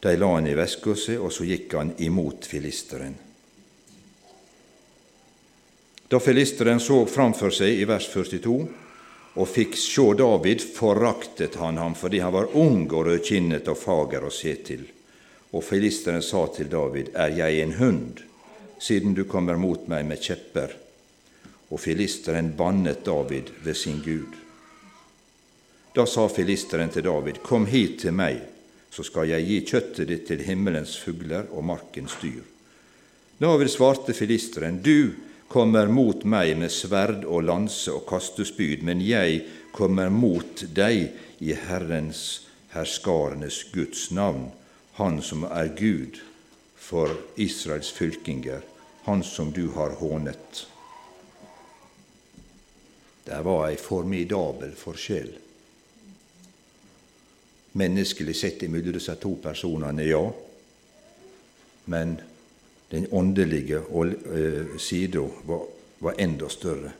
De 0.00 0.16
la 0.16 0.34
han 0.34 0.46
i 0.46 0.54
veska 0.54 0.94
si, 0.94 1.16
og 1.16 1.32
så 1.32 1.44
gikk 1.44 1.72
han 1.72 1.94
imot 1.98 2.44
filisteren. 2.46 3.14
Da 6.10 6.18
filisteren 6.20 6.80
så 6.80 7.06
framfor 7.06 7.50
seg 7.50 7.80
i 7.80 7.84
vers 7.88 8.08
42 8.12 8.83
og 9.34 9.48
fikk 9.50 9.74
sjå 9.78 10.12
David, 10.18 10.62
foraktet 10.76 11.56
han 11.58 11.78
ham 11.78 11.96
fordi 11.98 12.20
han 12.22 12.34
var 12.34 12.52
ung 12.54 12.84
og 12.90 13.08
rødkinnet 13.08 13.66
og 13.70 13.78
fager 13.80 14.26
å 14.26 14.30
se 14.30 14.54
til. 14.66 14.84
Og 15.54 15.62
filisteren 15.62 16.22
sa 16.22 16.46
til 16.54 16.70
David, 16.70 17.10
Er 17.14 17.34
jeg 17.34 17.60
en 17.62 17.72
hund? 17.80 18.22
siden 18.78 19.14
du 19.14 19.24
kommer 19.24 19.56
mot 19.56 19.86
meg 19.88 20.04
med 20.04 20.20
kjepper. 20.20 20.74
Og 21.70 21.80
filisteren 21.80 22.52
bannet 22.56 23.04
David 23.04 23.50
ved 23.64 23.76
sin 23.76 24.02
Gud. 24.04 24.34
Da 25.94 26.04
sa 26.06 26.28
filisteren 26.28 26.90
til 26.90 27.06
David, 27.06 27.40
Kom 27.42 27.66
hit 27.66 28.00
til 28.02 28.12
meg, 28.12 28.42
så 28.90 29.02
skal 29.02 29.30
jeg 29.30 29.46
gi 29.46 29.60
kjøttet 29.70 30.08
ditt 30.10 30.26
til 30.28 30.42
himmelens 30.44 30.96
fugler 31.00 31.46
og 31.50 31.64
markens 31.64 32.18
dyr. 32.20 32.42
David 33.38 33.70
svarte 33.70 34.12
filisteren, 34.12 34.82
Du 34.82 35.14
kommer 35.54 35.86
mot 35.86 36.24
meg 36.26 36.56
med 36.58 36.72
sverd 36.74 37.22
og 37.30 37.44
lanse 37.46 37.92
og 37.94 38.02
kastespyd, 38.08 38.80
men 38.82 38.98
jeg 39.06 39.44
kommer 39.70 40.10
mot 40.10 40.64
deg 40.74 41.12
i 41.38 41.54
Herrens 41.54 42.24
herskarenes 42.74 43.60
Guds 43.70 44.08
navn, 44.10 44.50
Han 44.94 45.22
som 45.22 45.42
er 45.46 45.72
Gud 45.74 46.20
for 46.78 47.10
Israels 47.34 47.90
fylkinger, 47.90 48.60
han 49.04 49.24
som 49.26 49.50
du 49.52 49.72
har 49.74 49.96
hånet. 49.98 50.66
Det 53.24 53.40
var 53.42 53.64
ei 53.68 53.74
formidabel 53.74 54.76
forskjell. 54.78 55.32
Menneskelig 57.72 58.36
sett 58.38 58.62
imellom 58.62 58.94
disse 58.94 59.16
to 59.18 59.34
personene, 59.42 60.06
ja, 60.06 60.22
men 61.90 62.14
den 62.90 63.06
åndelige 63.10 63.80
uh, 63.80 64.76
sida 64.78 65.24
var, 65.46 65.66
var 65.98 66.14
enda 66.18 66.48
større. 66.48 66.92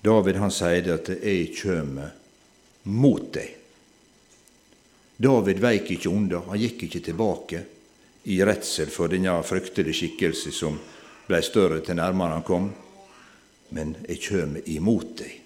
David 0.00 0.36
han 0.40 0.50
sier 0.50 0.94
at 0.94 1.08
'jeg 1.08 1.52
kjem 1.54 2.00
mot 2.84 3.32
deg'. 3.34 3.56
David 5.20 5.58
veik 5.60 5.90
ikke 5.90 6.08
unna, 6.08 6.40
han 6.40 6.58
gikk 6.58 6.86
ikke 6.86 7.00
tilbake 7.04 7.64
i 8.24 8.38
redsel 8.44 8.88
for 8.88 9.12
denne 9.12 9.34
fryktelige 9.44 9.98
skikkelse 9.98 10.52
som 10.52 10.78
blei 11.28 11.42
større 11.44 11.82
til 11.84 11.96
nærmere 12.00 12.38
han 12.38 12.46
kom. 12.46 12.70
Men 13.70 13.96
jeg 14.08 14.22
kjem 14.24 14.56
imot 14.64 15.18
deg 15.20 15.36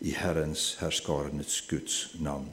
i 0.00 0.14
Herrens 0.16 0.78
herskarenes 0.80 1.60
Guds 1.68 2.16
navn. 2.18 2.48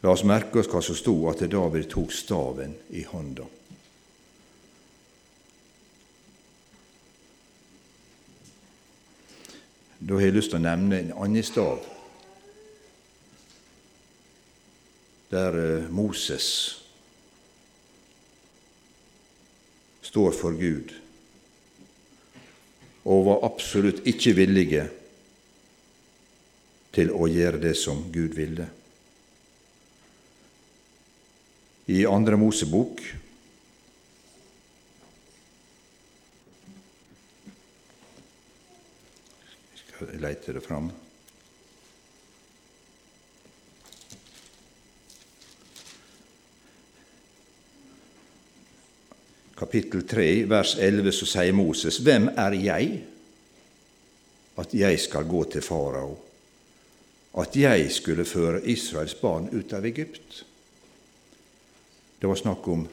La 0.00 0.14
oss 0.14 0.24
merke 0.24 0.62
oss 0.62 0.68
hva 0.72 0.80
som 0.80 0.96
sto, 0.96 1.14
at 1.28 1.42
David 1.50 1.90
tok 1.92 2.12
staven 2.14 2.72
i 2.96 3.04
hånda. 3.04 3.44
Da 10.00 10.16
har 10.16 10.24
jeg 10.24 10.36
lyst 10.38 10.54
til 10.54 10.62
å 10.62 10.64
nevne 10.64 11.02
en 11.02 11.10
annen 11.12 11.44
stav 11.44 11.84
der 15.30 15.58
eh, 15.60 15.90
Moses 15.92 16.46
står 20.08 20.32
for 20.34 20.56
Gud 20.58 20.96
og 23.04 23.28
var 23.28 23.44
absolutt 23.46 24.02
ikke 24.08 24.34
villige 24.40 24.88
til 26.96 27.12
å 27.14 27.28
gjøre 27.30 27.60
det 27.62 27.76
som 27.78 28.02
Gud 28.12 28.34
ville. 28.34 28.66
I 31.90 32.04
Andre 32.06 32.36
Mosebok 32.36 33.00
lete 40.20 40.52
det 40.52 40.60
fram? 40.60 40.90
kapittel 49.54 50.02
3, 50.02 50.44
vers 50.44 50.76
11, 50.78 51.12
så 51.12 51.26
sier 51.26 51.52
Moses, 51.52 51.98
Hvem 51.98 52.30
er 52.32 52.54
jeg, 52.56 52.86
at 54.58 54.74
jeg 54.74 55.00
skal 55.02 55.26
gå 55.28 55.42
til 55.52 55.62
farao, 55.62 56.14
at 57.42 57.56
jeg 57.56 57.90
skulle 57.92 58.24
føre 58.24 58.62
Israels 58.62 59.14
barn 59.20 59.50
ut 59.52 59.74
av 59.76 59.84
Egypt? 59.90 60.44
Det 62.20 62.28
var 62.28 62.36
snakk 62.36 62.66
om 62.68 62.84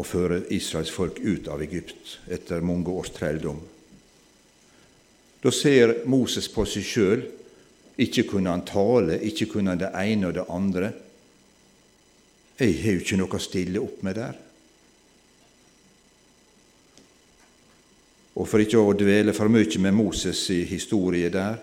å 0.00 0.04
føre 0.06 0.40
Israels 0.56 0.92
folk 0.92 1.20
ut 1.20 1.50
av 1.52 1.60
Egypt 1.64 2.16
etter 2.32 2.64
mange 2.64 2.88
års 2.88 3.12
trelldom. 3.12 3.60
Da 5.42 5.50
ser 5.52 5.98
Moses 6.08 6.48
på 6.48 6.64
seg 6.68 6.86
sjøl. 6.86 7.24
Ikke 8.00 8.24
kunne 8.24 8.54
han 8.54 8.64
tale, 8.64 9.18
ikke 9.20 9.50
kunne 9.52 9.74
han 9.74 9.82
det 9.82 9.90
ene 10.00 10.30
og 10.30 10.36
det 10.38 10.46
andre. 10.48 10.92
Jeg 12.56 12.78
har 12.80 12.96
jo 12.96 13.02
ikke 13.02 13.18
noe 13.20 13.36
å 13.36 13.42
stille 13.42 13.82
opp 13.82 14.00
med 14.06 14.16
der. 14.16 14.38
Og 18.32 18.48
for 18.48 18.64
ikke 18.64 18.80
å 18.80 18.96
dvele 18.96 19.34
for 19.36 19.52
mye 19.52 19.82
med 19.82 19.92
Moses' 19.92 20.46
i 20.54 20.62
historie 20.64 21.28
der, 21.28 21.58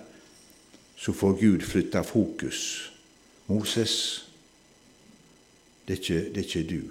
så 1.00 1.16
får 1.16 1.40
Gud 1.40 1.64
flytta 1.66 2.04
fokus 2.04 2.92
Moses, 3.50 4.29
det 5.90 5.96
er 5.96 6.02
ikke, 6.04 6.22
det 6.30 6.38
er 6.38 6.46
ikke 6.46 6.70
du, 6.70 6.82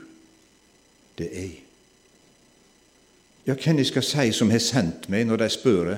det 1.18 1.26
er 1.30 1.42
jeg. 1.46 1.58
Ja, 3.46 3.54
hvem 3.54 3.78
jeg 3.78 3.86
skal 3.86 4.02
si 4.02 4.32
som 4.34 4.50
har 4.50 4.58
sendt 4.58 5.06
meg, 5.08 5.22
når 5.28 5.38
de 5.44 5.46
spør? 5.54 5.90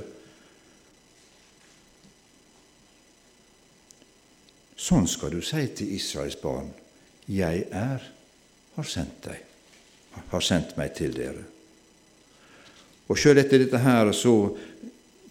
Sånn 4.76 5.08
skal 5.08 5.32
du 5.32 5.40
si 5.40 5.62
til 5.80 5.94
Israels 5.96 6.36
barn. 6.44 6.68
Jeg 7.24 7.64
er, 7.72 8.04
har 8.76 8.92
sendt 8.92 9.24
deg, 9.30 9.40
har 10.34 10.44
sendt 10.44 10.76
meg 10.76 10.92
til 11.00 11.16
dere. 11.16 11.46
Og 13.08 13.16
sjøl 13.16 13.40
etter 13.40 13.64
dette 13.64 13.80
her 13.80 14.12
så 14.12 14.34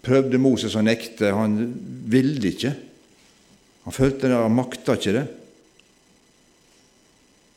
prøvde 0.01 0.41
Moses 0.41 0.73
å 0.73 0.81
nekte. 0.81 1.29
Han 1.37 1.59
ville 2.09 2.49
ikke. 2.49 2.73
Han 3.85 3.95
følte 3.95 4.25
det, 4.25 4.41
han 4.41 4.57
makta 4.57 4.97
ikke 4.97 5.19
det. 5.21 5.27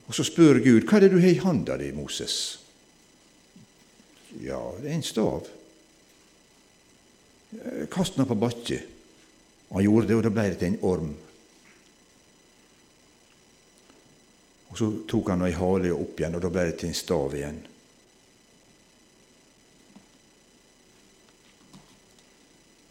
Og 0.07 0.15
så 0.15 0.25
spør 0.25 0.59
Gud, 0.65 0.81
'Hva 0.83 0.97
er 0.97 1.01
det 1.01 1.11
du 1.11 1.21
har 1.21 1.29
i 1.29 1.41
handa 1.41 1.77
di, 1.77 1.93
Moses?' 1.93 2.59
Ja, 4.41 4.61
det 4.81 4.91
er 4.91 4.95
en 4.95 5.03
stav. 5.03 5.47
Kast 7.91 8.17
den 8.17 8.27
på 8.27 8.35
bakken. 8.35 8.81
Han 9.73 9.83
gjorde 9.83 10.09
det, 10.09 10.17
og 10.17 10.23
da 10.23 10.31
ble 10.33 10.49
det 10.49 10.59
til 10.59 10.73
en 10.73 10.79
orm. 10.83 11.15
Og 14.73 14.79
Så 14.79 14.89
tok 15.09 15.29
han 15.29 15.45
i 15.45 15.53
hale 15.53 15.93
opp 15.93 16.21
igjen, 16.21 16.35
og 16.35 16.43
da 16.43 16.49
ble 16.49 16.65
det 16.71 16.79
til 16.81 16.89
en 16.89 16.97
stav 16.97 17.35
igjen. 17.37 17.61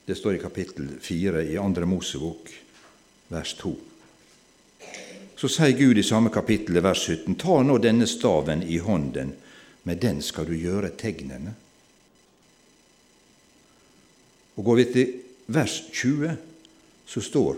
Det 0.06 0.18
står 0.18 0.36
i 0.38 0.42
kapittel 0.42 1.00
4 1.02 1.46
i 1.50 1.58
Andre 1.58 1.86
Mosebok, 1.86 2.50
vers 3.30 3.54
2. 3.58 3.91
Så 5.42 5.50
sier 5.50 5.74
Gud 5.74 5.98
i 5.98 6.04
samme 6.06 6.30
kapittel, 6.30 6.78
vers 6.86 7.02
17.: 7.10 7.34
Ta 7.42 7.64
nå 7.66 7.80
denne 7.82 8.06
staven 8.06 8.62
i 8.62 8.76
hånden, 8.78 9.32
med 9.90 9.98
den 9.98 10.20
skal 10.22 10.46
du 10.46 10.54
gjøre 10.54 10.92
tegnene. 10.94 11.56
Og 14.54 14.68
Går 14.68 14.78
vi 14.78 14.86
til 14.94 15.16
vers 15.50 15.80
20, 15.90 16.36
så 17.10 17.22
står 17.26 17.58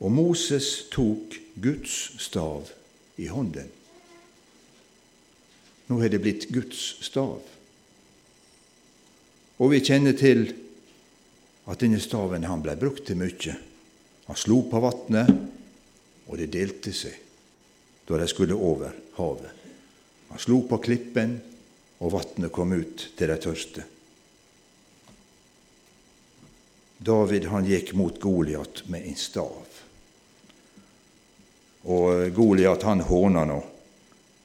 Og 0.00 0.12
Moses 0.12 0.88
tok 0.90 1.36
Guds 1.54 2.22
stav 2.22 2.66
i 3.16 3.26
hånden. 3.26 3.70
Nå 5.86 6.00
har 6.00 6.08
det 6.08 6.20
blitt 6.22 6.48
Guds 6.54 6.98
stav. 7.02 7.42
Og 9.58 9.70
vi 9.70 9.80
kjenner 9.82 10.18
til 10.18 10.52
at 11.66 11.78
denne 11.78 11.98
staven 12.02 12.46
han 12.46 12.62
ble 12.62 12.74
brukt 12.78 13.06
til 13.06 13.18
mye. 13.18 13.54
Han 14.26 14.38
slo 14.38 14.60
på 14.70 14.82
vannet, 14.82 15.57
og 16.28 16.36
det 16.38 16.50
delte 16.52 16.92
seg 16.92 17.24
da 18.08 18.16
de 18.16 18.28
skulle 18.28 18.56
over 18.56 18.94
havet. 19.18 19.64
Han 20.28 20.40
slo 20.40 20.62
på 20.68 20.78
klippen, 20.80 21.34
og 22.00 22.12
vannet 22.14 22.52
kom 22.54 22.72
ut 22.72 23.02
til 23.18 23.28
de 23.28 23.36
tørste. 23.42 23.84
David 26.98 27.48
han 27.52 27.68
gikk 27.68 27.92
mot 27.98 28.16
Goliat 28.20 28.82
med 28.88 29.04
en 29.06 29.18
stav. 29.18 29.76
Og 31.88 32.32
Goliat 32.34 32.86
han 32.88 33.04
håna 33.04 33.44
nå. 33.48 33.58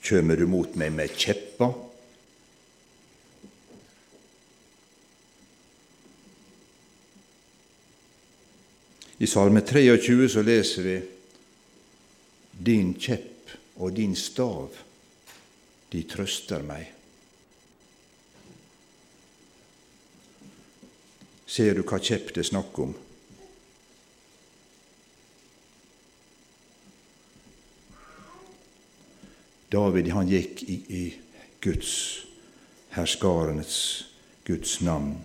Kjømer 0.03 0.37
du 0.37 0.45
mot 0.51 0.75
meg 0.75 0.91
med 0.91 1.15
kjeppa? 1.15 1.71
I 9.23 9.27
Salme 9.29 9.63
23 9.63 10.27
så 10.29 10.43
leser 10.43 10.83
vi 10.83 10.97
Din 12.63 12.93
kjepp 12.95 13.51
og 13.75 13.95
din 13.95 14.15
stav, 14.15 14.77
de 15.91 16.03
trøster 16.07 16.63
meg. 16.63 16.85
Ser 21.45 21.75
du 21.75 21.83
hva 21.83 21.99
kjepp 21.99 22.31
det 22.33 22.45
er 22.45 22.47
snakk 22.49 22.79
om? 22.81 22.93
David 29.73 30.11
han 30.13 30.29
gikk 30.29 30.63
i, 30.69 30.77
i 30.87 31.03
Guds, 31.61 31.93
herskarenes 32.93 33.75
Guds 34.45 34.79
navn, 34.85 35.17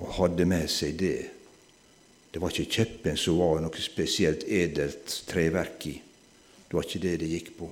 og 0.00 0.12
hadde 0.18 0.48
med 0.48 0.68
seg 0.72 0.98
det. 0.98 1.33
Det 2.34 2.42
var 2.42 2.50
ikke 2.50 2.80
kjeppen 2.80 3.18
som 3.20 3.38
var 3.38 3.62
noe 3.62 3.82
spesielt 3.82 4.42
edelt 4.50 5.20
treverk 5.30 5.86
i. 5.86 5.94
Det 6.66 6.74
var 6.74 6.88
ikke 6.88 7.02
det 7.04 7.14
det 7.22 7.30
gikk 7.30 7.52
på. 7.60 7.68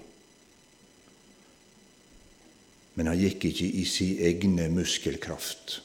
Men 2.95 3.11
han 3.11 3.19
gikk 3.19 3.49
ikke 3.51 3.73
i 3.81 3.83
sin 3.89 4.23
egne 4.23 4.69
muskelkraft. 4.71 5.81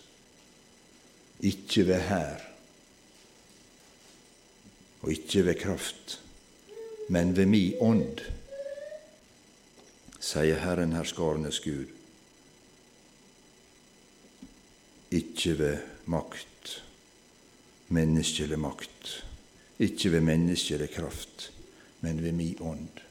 Ikke 1.42 1.88
ved 1.90 2.06
hær, 2.06 2.46
og 5.02 5.12
ikke 5.14 5.46
ved 5.46 5.62
kraft 5.62 6.18
men 7.08 7.36
ved 7.38 7.48
mi 7.48 7.62
ånd, 7.80 8.20
sier 10.20 10.60
Herren 10.60 10.96
herskarenes 10.98 11.62
Gud. 11.64 11.88
Ikke 15.16 15.56
ved 15.60 15.78
makt, 16.12 16.57
menneskelig 17.88 18.60
makt, 18.60 19.12
ikke 19.80 20.12
ved 20.12 20.22
menneskelig 20.22 20.90
kraft, 20.94 21.52
men 22.02 22.24
ved 22.24 22.32
mi 22.32 22.56
ånd. 22.60 23.04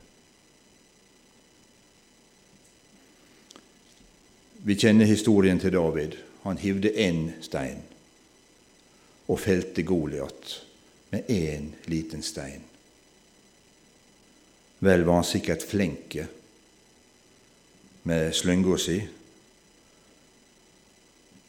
Vi 4.67 4.75
kjenner 4.75 5.07
historien 5.07 5.61
til 5.63 5.73
David. 5.73 6.17
Han 6.43 6.59
hivde 6.59 6.91
én 6.91 7.31
stein 7.43 7.83
og 9.29 9.41
felte 9.41 9.83
Goliat 9.83 10.63
med 11.11 11.31
én 11.31 11.73
liten 11.91 12.23
stein. 12.23 12.63
Vel 14.79 15.05
var 15.07 15.21
han 15.21 15.25
sikkert 15.25 15.63
flink 15.63 16.17
med 18.03 18.35
slynga 18.35 18.79
si. 18.79 18.97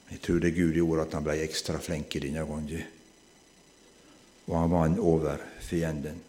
Jeg 0.10 0.22
tror 0.22 0.40
det 0.40 0.56
Gud 0.56 0.78
gjorde 0.78 1.04
at 1.04 1.18
han 1.18 1.26
ble 1.26 1.36
ekstra 1.44 1.82
flink 1.84 2.14
denne 2.22 2.46
gangen. 2.48 2.97
Og 4.48 4.56
han 4.60 4.72
vant 4.72 5.00
over 5.00 5.42
fienden. 5.60 6.22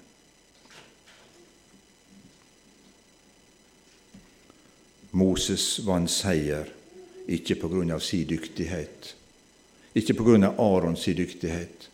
Moses 5.18 5.78
vant 5.87 6.11
seier 6.11 6.68
ikke 7.28 7.57
av 7.92 8.00
sin 8.00 8.26
dyktighet, 8.28 9.14
ikke 9.94 10.14
av 10.44 10.61
Arons 10.61 11.04
dyktighet, 11.04 11.88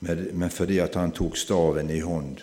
men 0.00 0.50
fordi 0.50 0.78
at 0.78 0.94
han 0.94 1.12
tok 1.12 1.36
staven 1.36 1.90
i 1.90 2.00
hånd 2.00 2.42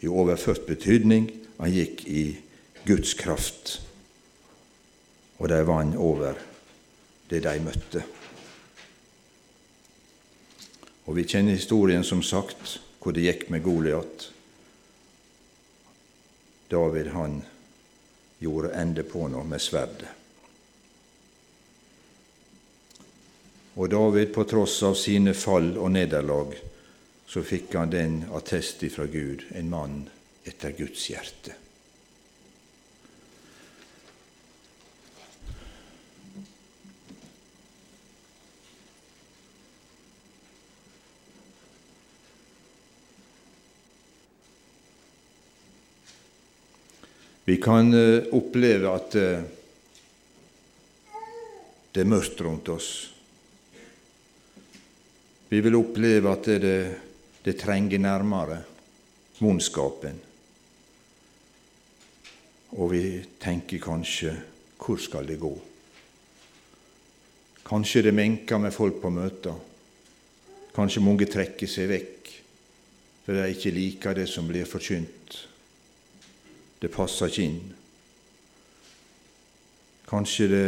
i 0.00 0.08
overført 0.08 0.66
betydning. 0.66 1.30
Han 1.58 1.70
gikk 1.70 2.06
i 2.06 2.36
Guds 2.84 3.14
kraft, 3.14 3.80
og 5.38 5.48
de 5.48 5.62
vant 5.66 5.96
over 5.96 6.34
det 7.30 7.42
de 7.44 7.60
møtte. 7.60 8.02
Og 11.04 11.16
Vi 11.16 11.24
kjenner 11.28 11.52
historien, 11.52 12.04
som 12.04 12.22
sagt, 12.22 12.78
hvor 13.00 13.12
det 13.12 13.26
gikk 13.26 13.48
med 13.52 13.62
Goliat. 13.62 14.30
David 16.72 17.10
han 17.12 17.42
gjorde 18.40 18.72
ende 18.72 19.04
på 19.04 19.26
noe 19.28 19.44
med 19.44 19.60
sverdet. 19.60 20.08
Og 23.74 23.90
David, 23.90 24.30
på 24.32 24.44
tross 24.48 24.78
av 24.86 24.94
sine 24.96 25.34
fall 25.34 25.74
og 25.76 25.90
nederlag, 25.92 26.54
så 27.26 27.42
fikk 27.42 27.74
han 27.74 27.90
den 27.90 28.20
attest 28.36 28.84
fra 28.94 29.08
Gud, 29.10 29.42
en 29.50 29.70
mann 29.72 30.00
etter 30.46 30.76
Guds 30.78 31.08
hjerte. 31.10 31.56
Vi 47.44 47.56
kan 47.60 47.94
eh, 47.94 48.28
oppleve 48.32 48.92
at 48.92 49.16
eh, 49.20 49.48
det 51.94 52.02
er 52.02 52.10
mørkt 52.10 52.40
rundt 52.40 52.68
oss. 52.72 52.92
Vi 55.48 55.60
vil 55.62 55.76
oppleve 55.78 56.32
at 56.32 56.48
det 56.58 56.78
det 57.44 57.58
trenger 57.60 58.00
nærmere 58.00 58.62
vondskapen. 59.38 60.16
Og 62.80 62.90
vi 62.94 63.04
tenker 63.40 63.82
kanskje 63.84 64.32
hvor 64.80 65.00
skal 65.00 65.28
det 65.28 65.36
gå? 65.40 65.52
Kanskje 67.64 68.02
det 68.04 68.14
menker 68.16 68.60
med 68.60 68.72
folk 68.72 68.96
på 69.00 69.12
møter. 69.12 69.54
Kanskje 70.74 71.04
mange 71.04 71.28
trekker 71.28 71.68
seg 71.68 71.88
vekk. 71.92 72.10
for 73.24 73.32
de 73.32 73.44
ikke 73.48 73.70
liker 73.72 74.14
det 74.14 74.26
som 74.28 74.44
blir 74.44 74.66
forkynt. 74.68 75.53
Det 76.84 76.90
passer 76.92 77.30
ikke 77.30 77.44
inn. 77.48 77.60
Kanskje 80.04 80.46
det 80.50 80.66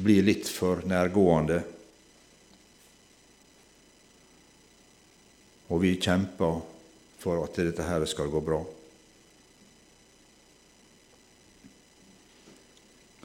blir 0.00 0.24
litt 0.24 0.48
for 0.48 0.80
nærgående. 0.88 1.58
Og 5.68 5.82
vi 5.82 5.90
kjemper 6.00 6.62
for 7.20 7.44
at 7.44 7.60
dette 7.60 7.84
her 7.84 8.06
skal 8.08 8.32
gå 8.32 8.40
bra. 8.46 8.62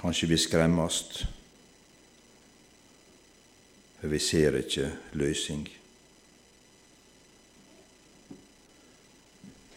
Kanskje 0.02 0.30
vi 0.34 0.42
skremmes, 0.44 1.00
for 4.02 4.12
vi 4.12 4.20
ser 4.20 4.60
ikke 4.60 4.92
løsning. 5.16 5.64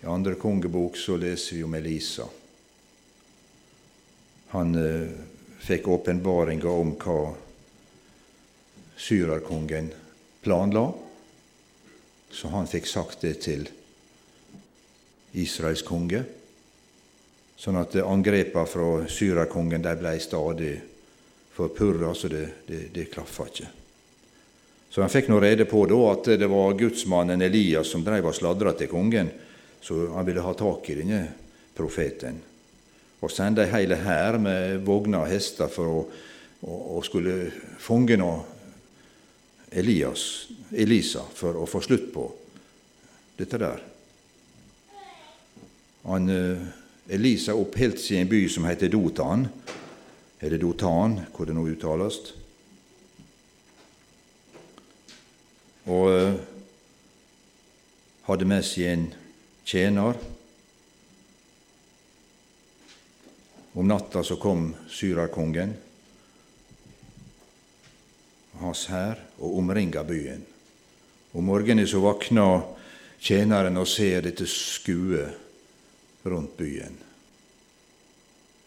Andre 0.06 0.34
kongebok 0.34 0.96
så 0.96 1.16
leser 1.16 1.56
vi 1.56 1.64
om 1.64 1.74
Elisa. 1.74 2.26
Han 4.54 4.74
eh, 4.78 5.08
fikk 5.66 5.88
åpenbaringa 5.88 6.70
om 6.70 6.94
hva 7.00 7.20
syrerkongen 8.96 9.90
planla, 10.42 10.92
så 12.30 12.48
han 12.54 12.68
fikk 12.70 12.86
sagt 12.86 13.24
det 13.26 13.34
til 13.44 13.66
Israels 15.36 15.82
konge, 15.84 16.22
sånn 17.56 17.80
at 17.80 17.96
angrepene 18.00 18.68
fra 18.68 18.90
syrerkongen 19.10 19.84
ble 19.84 20.14
stadig 20.22 20.76
forpurra, 21.56 22.12
så 22.14 22.28
det, 22.28 22.46
det, 22.68 22.80
det 22.94 23.08
klaffa 23.12 23.48
ikke. 23.50 23.68
Så 24.90 25.02
han 25.02 25.12
fikk 25.12 25.28
nå 25.28 25.40
rede 25.42 25.66
på 25.68 25.82
da 25.90 25.98
at 26.12 26.30
det 26.40 26.48
var 26.48 26.76
gudsmannen 26.78 27.42
Elias 27.42 27.90
som 27.92 28.04
drev 28.04 28.30
og 28.30 28.36
sladra 28.36 28.72
til 28.76 28.88
kongen, 28.92 29.32
så 29.80 30.08
han 30.14 30.26
ville 30.26 30.44
ha 30.44 30.54
tak 30.56 30.90
i 30.90 30.98
denne 30.98 31.22
profeten. 31.76 32.40
Og 33.22 33.32
sende 33.32 33.64
ei 33.64 33.72
heil 33.72 33.94
hær 34.00 34.38
med 34.42 34.82
vogner 34.86 35.24
og 35.24 35.30
hester 35.30 35.70
for 35.72 35.92
å, 35.92 36.00
å, 36.62 36.78
å 36.98 37.02
skulle 37.06 37.50
fange 37.82 38.18
nå 38.20 38.30
Elias, 39.76 40.48
Elisa 40.72 41.24
for 41.34 41.58
å 41.58 41.66
få 41.68 41.82
slutt 41.84 42.10
på 42.14 42.26
dette 43.36 43.60
der. 43.60 43.82
Han, 46.06 46.28
eh, 46.30 46.66
Elisa 47.16 47.54
oppholdt 47.58 48.00
seg 48.00 48.16
i 48.16 48.20
en 48.22 48.30
by 48.30 48.44
som 48.50 48.66
heter 48.68 48.90
Dotan. 48.92 49.48
Er 50.40 50.52
det 50.54 50.62
Dotan, 50.62 51.18
hvor 51.34 51.48
det 51.48 51.56
nå 51.56 51.66
uttales? 51.66 52.20
Og 55.86 56.10
eh, 56.14 56.38
hadde 58.26 58.48
med 58.48 58.64
seg 58.66 58.92
en 58.92 59.06
tjener. 59.66 60.14
Om 63.76 63.88
natta 63.90 64.22
så 64.24 64.38
kom 64.40 64.70
syrerkongen 64.88 65.74
hans 68.60 68.86
hær 68.90 69.20
og 69.38 69.58
omringa 69.60 70.04
byen. 70.06 70.44
Om 71.36 71.44
morgenen 71.50 71.88
så 71.88 72.00
våkna 72.00 72.46
tjeneren 73.20 73.76
og 73.80 73.88
ser 73.90 74.24
dette 74.24 74.46
skuet 74.48 76.24
rundt 76.26 76.56
byen, 76.58 76.96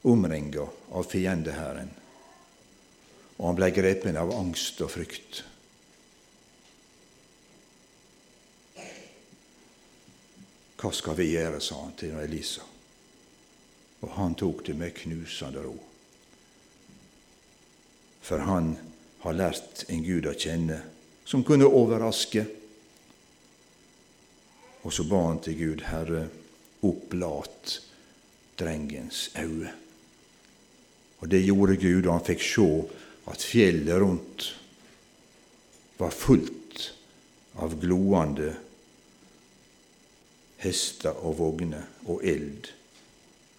omringa 0.08 0.68
av 0.96 1.10
fiendehæren. 1.10 1.90
Og 3.40 3.48
han 3.50 3.58
blei 3.58 3.72
grepen 3.76 4.20
av 4.20 4.32
angst 4.36 4.80
og 4.84 4.94
frykt. 4.94 5.44
Hva 10.80 10.92
skal 10.96 11.18
vi 11.20 11.34
gjøre, 11.34 11.60
sa 11.60 11.82
han 11.82 11.96
til 12.00 12.16
Elisa. 12.22 12.64
Og 14.00 14.14
han 14.16 14.36
tok 14.40 14.64
det 14.70 14.78
med 14.80 14.96
knusende 14.96 15.64
ro. 15.66 15.76
For 18.24 18.46
han 18.48 18.78
har 19.26 19.36
lært 19.36 19.84
en 19.92 20.06
Gud 20.06 20.30
å 20.30 20.38
kjenne 20.38 20.80
som 21.28 21.44
kunne 21.44 21.68
overraske. 21.68 22.46
Og 24.88 24.96
så 24.96 25.04
ba 25.10 25.20
han 25.28 25.42
til 25.44 25.58
Gud, 25.60 25.84
Herre, 25.90 26.30
opplat 26.88 27.76
drengens 28.60 29.28
øyne. 29.36 29.74
Og 31.20 31.28
det 31.28 31.44
gjorde 31.44 31.76
Gud, 31.76 32.06
og 32.06 32.14
han 32.14 32.28
fikk 32.30 32.46
se 32.46 32.70
at 33.28 33.44
fjellet 33.44 34.00
rundt 34.00 34.48
var 36.00 36.16
fullt 36.16 36.86
av 37.60 37.76
gloende 37.82 38.54
hester 40.64 41.16
og 41.24 41.38
vogner 41.40 41.86
og 42.08 42.24
eld, 42.28 42.70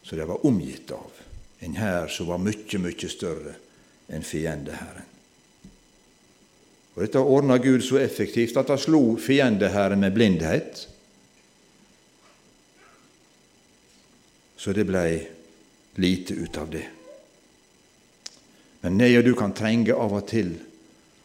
så 0.03 0.17
de 0.17 0.27
var 0.29 0.47
omgitt 0.47 0.93
av 0.93 1.21
en 1.61 1.77
hær 1.77 2.09
som 2.13 2.31
var 2.31 2.41
mye, 2.41 2.81
mye 2.81 3.09
større 3.13 3.55
enn 4.11 4.25
fiendeherren. 4.27 5.07
Og 6.95 7.05
Dette 7.05 7.21
ordna 7.23 7.59
Gud 7.63 7.85
så 7.87 8.01
effektivt 8.01 8.57
at 8.61 8.73
han 8.73 8.81
slo 8.81 9.03
fiendeherren 9.21 10.03
med 10.03 10.13
blindhet. 10.17 10.87
Så 14.61 14.75
det 14.77 14.89
blei 14.89 15.21
lite 16.01 16.35
ut 16.35 16.59
av 16.61 16.73
det. 16.73 16.87
Men 18.81 19.01
jeg 19.01 19.21
og 19.21 19.29
du 19.29 19.35
kan 19.39 19.55
trenge 19.57 19.95
av 19.95 20.17
og 20.17 20.27
til 20.29 20.55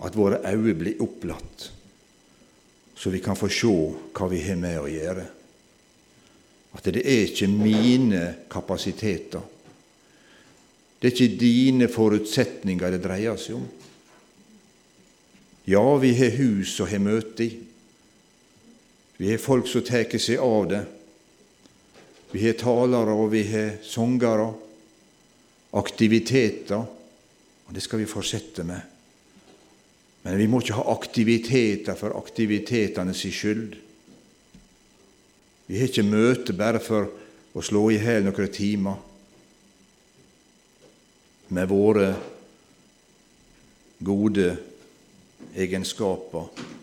at 0.03 0.15
våre 0.15 0.41
øyne 0.43 0.75
blir 0.75 1.01
opplatt, 1.03 1.71
så 2.95 3.11
vi 3.11 3.23
kan 3.23 3.37
få 3.39 3.47
se 3.51 3.73
hva 4.15 4.27
vi 4.31 4.41
har 4.43 4.59
med 4.59 4.79
å 4.79 4.91
gjøre. 4.91 5.25
At 6.75 6.87
det 6.91 7.01
er 7.01 7.27
ikke 7.29 7.47
mine 7.47 8.23
kapasiteter, 8.51 9.41
det 10.99 11.11
er 11.11 11.15
ikke 11.15 11.39
dine 11.39 11.87
forutsetninger 11.91 12.95
det 12.95 13.03
dreier 13.03 13.37
seg 13.39 13.59
om. 13.59 13.65
Ja, 15.69 15.83
vi 16.01 16.13
har 16.17 16.35
hus 16.37 16.75
og 16.81 16.89
har 16.89 17.01
møte 17.03 17.45
i. 17.45 17.51
Vi 19.17 19.29
har 19.31 19.41
folk 19.41 19.69
som 19.69 19.83
tar 19.85 20.07
seg 20.19 20.41
av 20.41 20.67
det. 20.71 20.81
Vi 22.31 22.43
har 22.43 22.57
talere, 22.59 23.13
og 23.13 23.31
vi 23.31 23.43
har 23.47 23.77
sangere, 23.85 24.49
aktiviteter, 25.75 26.83
og 27.65 27.73
det 27.73 27.83
skal 27.83 28.01
vi 28.01 28.09
fortsette 28.09 28.65
med. 28.67 28.81
Men 30.25 30.37
vi 30.41 30.47
må 30.49 30.59
ikke 30.61 30.77
ha 30.79 30.87
aktiviteter 30.95 31.97
for 31.97 32.17
aktivitetene 32.17 33.13
aktivitetenes 33.13 33.25
skyld. 33.29 33.75
Vi 35.65 35.79
har 35.79 35.89
ikke 35.89 36.05
møte 36.05 36.53
bare 36.53 36.81
for 36.83 37.09
å 37.55 37.63
slå 37.63 37.87
i 37.93 37.97
hjel 37.97 38.25
noen 38.27 38.53
timer 38.53 39.01
med 41.55 41.69
våre 41.69 42.07
gode 44.05 44.49
egenskaper 45.55 46.73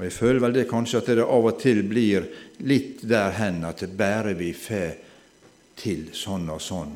Og 0.00 0.06
Jeg 0.06 0.16
føler 0.16 0.40
vel 0.40 0.54
det 0.56 0.68
kanskje 0.70 1.02
at 1.02 1.08
det 1.12 1.24
av 1.26 1.44
og 1.44 1.58
til 1.60 1.82
blir 1.84 2.24
litt 2.64 3.02
der 3.04 3.34
hen 3.36 3.58
at 3.68 3.82
det 3.84 3.90
bare 4.00 4.32
vi 4.32 4.54
får 4.56 4.94
til 5.76 6.06
sånn 6.16 6.48
og 6.48 6.62
sånn 6.64 6.94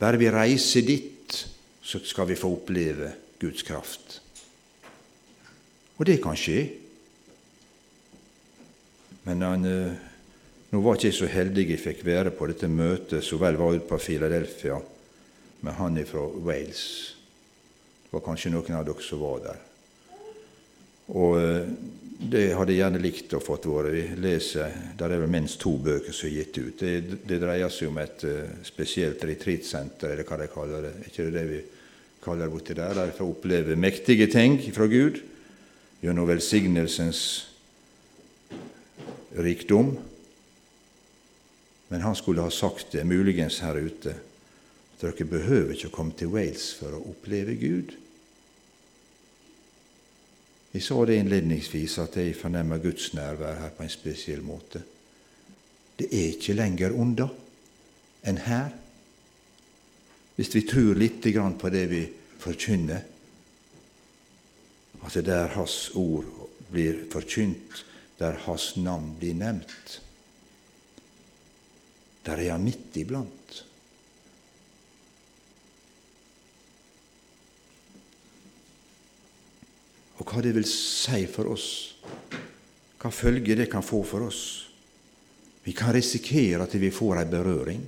Bare 0.00 0.20
vi 0.20 0.28
reiser 0.32 0.84
dit, 0.84 1.38
så 1.80 2.00
skal 2.04 2.28
vi 2.28 2.36
få 2.36 2.48
oppleve 2.54 3.10
Guds 3.40 3.64
kraft. 3.64 4.20
Og 6.00 6.06
det 6.08 6.16
kan 6.24 6.36
skje. 6.38 6.62
Men 9.28 9.42
han, 9.44 9.64
eh, 9.68 9.92
nå 10.72 10.80
var 10.80 10.96
ikke 10.96 11.10
jeg 11.10 11.18
så 11.18 11.28
heldig 11.28 11.66
jeg 11.68 11.82
fikk 11.82 12.04
være 12.08 12.32
på 12.32 12.48
dette 12.48 12.70
møtet 12.72 13.24
som 13.26 13.40
vel 13.42 13.58
var 13.60 13.76
ute 13.76 13.88
på 13.88 13.98
Philadelphia 14.00 14.78
med 15.60 15.76
han 15.76 16.00
fra 16.08 16.22
Wales. 16.40 16.84
Det 18.06 18.14
var 18.16 18.24
kanskje 18.24 18.54
noen 18.54 18.78
av 18.78 18.86
dere 18.88 19.04
som 19.04 19.20
var 19.20 19.42
der. 19.44 19.58
Og 21.20 21.36
eh, 21.36 21.68
det 22.32 22.46
hadde 22.56 22.72
jeg 22.72 22.80
gjerne 22.80 23.02
likt 23.02 23.34
å 23.36 23.40
fått 23.44 23.68
vært. 23.68 23.92
Vi 23.92 24.22
leser, 24.24 24.72
Der 24.96 25.12
er 25.12 25.20
vel 25.20 25.28
minst 25.32 25.60
to 25.60 25.74
bøker 25.76 26.16
som 26.16 26.30
er 26.30 26.38
gitt 26.38 26.58
ut. 26.58 26.80
Det, 26.80 27.20
det 27.28 27.40
dreier 27.40 27.68
seg 27.68 27.88
om 27.88 28.00
et 28.00 28.24
uh, 28.28 28.60
spesielt 28.64 29.24
retreatsenter, 29.24 30.12
eller 30.12 30.28
hva 30.28 30.36
de 30.36 30.48
kaller 30.52 30.84
det. 30.84 30.90
Er 31.00 31.08
ikke 31.08 31.24
det 31.28 31.32
det 31.38 31.46
vi 31.48 31.60
kaller 32.20 32.44
det 32.44 32.52
borti 32.52 32.76
der? 32.76 32.92
Der 32.98 33.14
får 33.16 33.32
oppleve 33.32 33.76
mektige 33.76 34.28
ting 34.32 34.58
fra 34.72 34.88
Gud 34.88 35.22
gjennom 36.00 36.28
velsignelsens 36.28 37.22
rikdom. 39.36 39.98
Men 41.88 42.00
han 42.00 42.16
skulle 42.16 42.42
ha 42.42 42.50
sagt 42.50 42.92
det, 42.92 43.04
muligens 43.04 43.60
her 43.64 43.76
ute, 43.76 44.14
at 44.14 45.02
dere 45.02 45.26
behøver 45.26 45.74
ikke 45.74 45.90
å 45.90 45.96
komme 45.96 46.14
til 46.16 46.30
Wales 46.32 46.70
for 46.78 46.94
å 46.94 47.04
oppleve 47.10 47.56
Gud. 47.60 47.96
Vi 50.70 50.80
sa 50.80 51.02
det 51.04 51.16
innledningsvis 51.18 51.96
at 51.98 52.16
jeg 52.20 52.36
fornemmer 52.38 52.78
Guds 52.78 53.10
nærvær 53.16 53.58
her 53.58 53.72
på 53.74 53.82
en 53.82 53.90
spesiell 53.90 54.42
måte. 54.46 54.84
Det 55.98 56.06
er 56.14 56.36
ikke 56.36 56.54
lenger 56.54 56.94
unna 56.94 57.26
enn 58.22 58.38
her, 58.44 58.70
hvis 60.36 60.54
vi 60.54 60.62
tror 60.68 61.00
litt 61.00 61.26
på 61.58 61.72
det 61.74 61.86
vi 61.90 62.04
forkynner. 62.40 63.02
Det 65.08 65.24
der 65.26 65.48
Hans 65.56 65.90
ord 65.94 66.28
blir 66.70 67.06
forkynt, 67.10 67.84
der 68.18 68.36
Hans 68.44 68.76
navn 68.76 69.14
blir 69.18 69.34
nevnt, 69.34 70.00
der 72.26 72.36
er 72.36 72.52
Han 72.52 72.64
midt 72.64 72.96
iblant. 73.00 73.64
Og 80.20 80.28
hva 80.28 80.42
det 80.44 80.52
vil 80.52 80.68
si 80.68 81.24
for 81.32 81.48
oss, 81.48 81.96
hva 83.00 83.08
følger 83.08 83.56
det 83.56 83.70
kan 83.72 83.82
få 83.82 84.02
for 84.04 84.28
oss. 84.28 84.68
Vi 85.64 85.72
kan 85.76 85.94
risikere 85.96 86.62
at 86.66 86.76
vi 86.76 86.92
får 86.92 87.22
ei 87.22 87.30
berøring. 87.32 87.82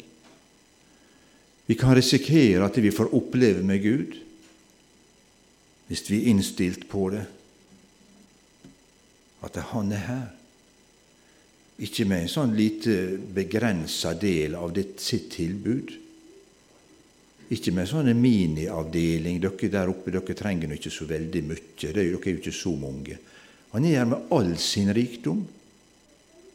Vi 1.68 1.76
kan 1.78 1.94
risikere 1.94 2.64
at 2.64 2.76
vi 2.80 2.90
får 2.90 3.12
oppleve 3.14 3.62
med 3.64 3.84
Gud 3.84 4.16
hvis 5.92 6.06
vi 6.08 6.22
er 6.22 6.30
innstilt 6.32 6.86
på 6.88 7.10
det, 7.12 7.26
at 9.44 9.56
Han 9.74 9.92
er 9.92 10.06
her. 10.06 10.28
Ikke 11.84 12.06
med 12.08 12.22
en 12.22 12.30
sånn 12.30 12.54
lite 12.56 13.18
begrensa 13.34 14.14
del 14.16 14.54
av 14.56 14.72
ditt, 14.72 15.00
sitt 15.02 15.26
tilbud. 15.34 15.90
Ikke 17.52 17.74
med 17.74 17.82
en 17.82 17.90
sånn 17.90 18.20
miniavdeling. 18.22 19.40
Dere 19.42 19.68
der 19.74 19.90
oppe 19.90 20.14
dere 20.14 20.36
trenger 20.38 20.70
nå 20.70 20.78
ikke 20.78 20.94
så 20.94 21.08
veldig 21.10 21.42
mye. 21.50 21.66
Dere 21.82 22.04
er 22.04 22.12
jo 22.14 22.22
ikke 22.22 22.54
så 22.54 22.72
mange. 22.78 23.18
Han 23.74 23.84
er 23.84 23.98
her 23.98 24.08
med 24.14 24.32
all 24.32 24.54
sin 24.62 24.94
rikdom. 24.94 25.42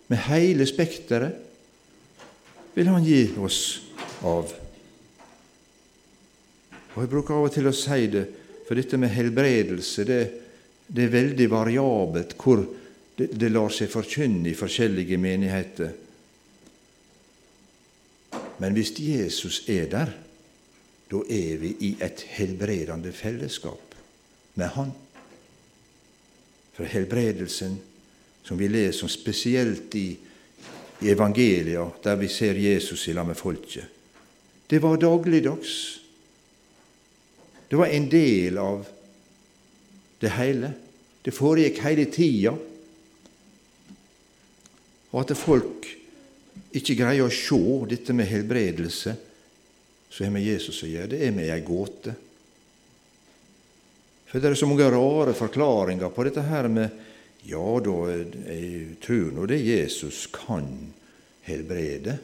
Med 0.07 0.23
hele 0.31 0.65
spekteret 0.65 1.43
vil 2.73 2.89
han 2.89 3.05
gi 3.05 3.21
oss 3.37 3.61
av. 4.23 4.49
Og 6.95 6.99
Jeg 7.03 7.11
bruker 7.11 7.35
av 7.35 7.49
og 7.51 7.53
til 7.53 7.67
å 7.69 7.75
si 7.75 8.07
det, 8.09 8.25
for 8.67 8.75
dette 8.75 8.99
med 8.99 9.13
helbredelse 9.15 10.03
det, 10.07 10.21
det 10.87 11.07
er 11.07 11.13
veldig 11.13 11.47
variabelt 11.51 12.35
hvor 12.39 12.65
det, 13.17 13.31
det 13.33 13.49
lar 13.49 13.71
seg 13.73 13.89
forkynne 13.89 14.51
i 14.51 14.57
forskjellige 14.57 15.17
menigheter. 15.17 15.93
Men 18.61 18.75
hvis 18.75 18.93
Jesus 18.99 19.63
er 19.69 19.87
der, 19.89 20.13
da 21.07 21.21
er 21.31 21.59
vi 21.61 21.73
i 21.87 21.91
et 22.03 22.23
helbredende 22.35 23.13
fellesskap 23.15 23.95
med 24.59 24.73
Han. 24.75 24.91
For 26.75 26.85
helbredelsen 26.85 27.77
som 28.47 28.57
vi 28.59 28.69
leser 28.69 29.09
spesielt 29.11 29.95
i, 29.95 30.07
i 31.01 31.09
evangelia, 31.11 31.87
der 32.03 32.19
vi 32.19 32.29
ser 32.31 32.59
Jesus 32.59 33.07
i 33.07 33.15
lag 33.15 33.27
med 33.27 33.37
folket, 33.37 33.85
det 34.67 34.79
var 34.83 34.99
dagligdags. 34.99 35.99
Det 37.67 37.75
var 37.75 37.91
en 37.91 38.09
del 38.09 38.57
av 38.57 38.85
det 40.19 40.31
hele. 40.37 40.71
Det 41.21 41.35
foregikk 41.35 41.81
hele 41.83 42.05
tida. 42.11 42.53
Og 45.11 45.19
at 45.23 45.33
folk 45.37 45.87
ikke 46.77 46.97
greier 46.99 47.25
å 47.25 47.33
se 47.33 47.59
dette 47.91 48.15
med 48.15 48.29
helbredelse 48.29 49.15
som 50.07 50.25
har 50.25 50.33
med 50.33 50.45
Jesus 50.45 50.79
å 50.83 50.89
gjøre, 50.89 51.11
det 51.11 51.19
er 51.25 51.35
med 51.35 51.51
ei 51.51 51.61
gåte. 51.65 52.13
For 54.27 54.43
det 54.43 54.51
er 54.51 54.59
så 54.59 54.67
mange 54.69 54.87
rare 54.91 55.35
forklaringer 55.35 56.11
på 56.13 56.27
dette 56.27 56.47
her 56.47 56.71
med 56.71 57.03
Ja, 57.47 57.79
da, 57.79 57.93
jeg 58.11 58.97
tror 58.99 59.29
nå 59.31 59.45
det 59.47 59.61
Jesus 59.61 60.25
kan 60.33 60.65
helbrede 61.45 62.17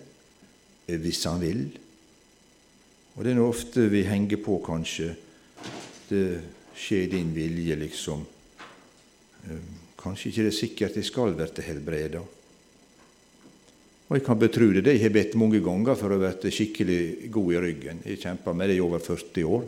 hvis 0.88 1.21
han 1.29 1.39
vil. 1.39 1.62
Og 3.13 3.23
det 3.23 3.32
er 3.32 3.38
nå 3.38 3.45
ofte 3.47 3.86
vi 3.93 4.01
henger 4.03 4.41
på, 4.43 4.58
kanskje. 4.65 5.13
Det 6.13 6.28
skjer 6.78 7.10
din 7.10 7.34
vilje, 7.34 7.76
liksom. 7.82 8.26
Ehm, 9.49 9.69
kanskje 9.97 10.30
ikke 10.30 10.45
det 10.45 10.52
er 10.52 10.58
sikkert 10.58 10.97
jeg 10.99 11.08
skal 11.10 11.34
bli 11.38 11.65
helbreda. 11.65 12.21
Og 14.10 14.17
jeg 14.19 14.26
kan 14.26 14.38
betro 14.39 14.67
det. 14.76 14.86
Jeg 14.86 15.02
har 15.02 15.13
bedt 15.15 15.39
mange 15.39 15.62
ganger 15.63 15.97
for 15.97 16.13
å 16.13 16.19
bli 16.21 16.52
skikkelig 16.54 17.32
god 17.34 17.54
i 17.54 17.62
ryggen. 17.63 18.04
Jeg 18.06 18.21
kjemper 18.21 18.54
med 18.54 18.69
det 18.69 18.76
i 18.78 18.84
over 18.84 19.02
40 19.02 19.47
år. 19.47 19.63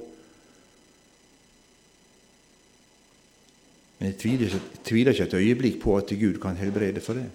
Men 3.98 4.12
jeg 4.12 4.20
tviler 4.22 4.54
jeg 4.54 4.84
tviler 4.86 5.16
ikke 5.16 5.26
et 5.32 5.40
øyeblikk 5.40 5.82
på 5.82 5.98
at 5.98 6.14
Gud 6.20 6.38
kan 6.44 6.60
helbrede 6.60 7.02
for 7.02 7.18
det. 7.18 7.26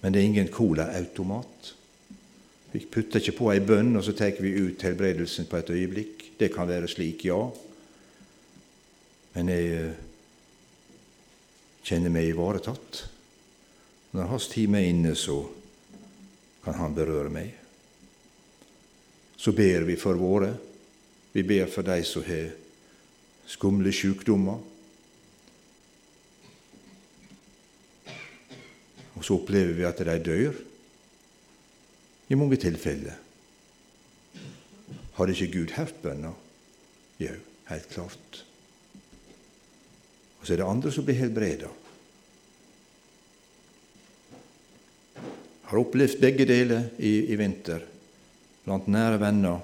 Men 0.00 0.12
det 0.12 0.20
er 0.20 0.30
ingen 0.30 0.48
colaautomat. 0.52 1.74
Vi 2.74 2.80
putter 2.90 3.22
ikke 3.22 3.36
på 3.38 3.52
ei 3.52 3.60
bønn, 3.62 3.92
og 3.94 4.02
så 4.02 4.12
tar 4.18 4.34
vi 4.42 4.50
ut 4.58 4.82
helbredelsen 4.82 5.46
på 5.46 5.60
et 5.60 5.68
øyeblikk. 5.70 6.24
Det 6.40 6.48
kan 6.50 6.66
være 6.66 6.88
slik, 6.90 7.22
ja. 7.28 7.38
Men 9.36 9.52
jeg 9.52 9.92
kjenner 11.86 12.10
meg 12.10 12.32
ivaretatt. 12.32 13.04
Når 14.18 14.32
hans 14.32 14.50
time 14.50 14.82
er 14.82 14.90
inne, 14.90 15.14
så 15.14 15.38
kan 16.64 16.74
han 16.80 16.98
berøre 16.98 17.30
meg. 17.30 17.54
Så 19.38 19.54
ber 19.54 19.86
vi 19.86 19.94
for 20.00 20.18
våre. 20.18 20.50
Vi 21.30 21.46
ber 21.46 21.70
for 21.70 21.86
de 21.86 22.02
som 22.02 22.26
har 22.26 22.50
skumle 23.54 23.94
sykdommer. 23.94 24.58
Og 29.14 29.22
så 29.22 29.38
opplever 29.38 29.76
vi 29.78 29.86
at 29.86 30.02
de 30.02 30.22
dør 30.26 30.73
i 32.34 32.38
mange 32.38 32.58
tilfeller. 32.60 33.20
Har 35.14 35.30
ikke 35.30 35.52
Gud 35.52 35.74
hørt 35.76 36.00
bønna? 36.02 36.32
Jo, 37.22 37.34
helt 37.70 37.88
klart. 37.92 38.40
Og 40.40 40.46
så 40.46 40.54
er 40.54 40.60
det 40.60 40.66
andre 40.68 40.92
som 40.92 41.06
blir 41.06 41.20
helbreda. 41.20 41.70
Har 45.70 45.80
opplevd 45.80 46.18
begge 46.20 46.46
deler 46.48 46.90
i, 46.98 47.30
i 47.30 47.38
vinter 47.40 47.86
blant 48.64 48.90
nære 48.90 49.20
venner 49.22 49.62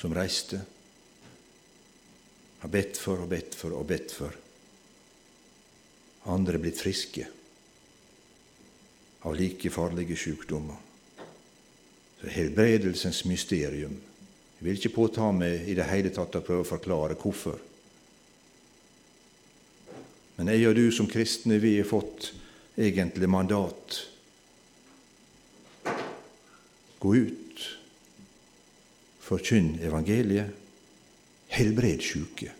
som 0.00 0.16
reiste. 0.16 0.62
Har 2.64 2.72
bedt 2.72 2.98
for 2.98 3.22
og 3.22 3.30
bedt 3.30 3.54
for 3.54 3.76
og 3.76 3.86
bedt 3.92 4.16
for. 4.16 4.40
Andre 6.32 6.56
er 6.56 6.64
blitt 6.64 6.80
friske 6.80 7.28
av 9.26 9.36
like 9.38 9.70
farlige 9.70 10.18
sykdommer. 10.18 10.85
Så 12.20 12.32
helbredelsens 12.32 13.24
mysterium. 13.28 13.96
Jeg 14.56 14.64
vil 14.64 14.78
ikke 14.78 14.94
påta 14.96 15.28
meg 15.36 15.68
i 15.68 15.74
det 15.76 15.84
hele 15.90 16.12
tatt 16.14 16.38
å 16.38 16.44
prøve 16.44 16.64
å 16.64 16.68
forklare 16.68 17.18
hvorfor. 17.20 17.58
Men 20.36 20.52
jeg 20.52 20.68
og 20.68 20.76
du 20.76 20.86
som 20.92 21.08
kristne, 21.08 21.60
vi 21.60 21.76
har 21.78 21.88
fått 21.88 22.30
egentlig 22.76 23.28
mandat. 23.28 24.00
Gå 27.00 27.14
ut, 27.16 27.64
forkynn 29.24 29.76
evangeliet, 29.84 30.52
helbred 31.52 32.04
sjuke. 32.04 32.52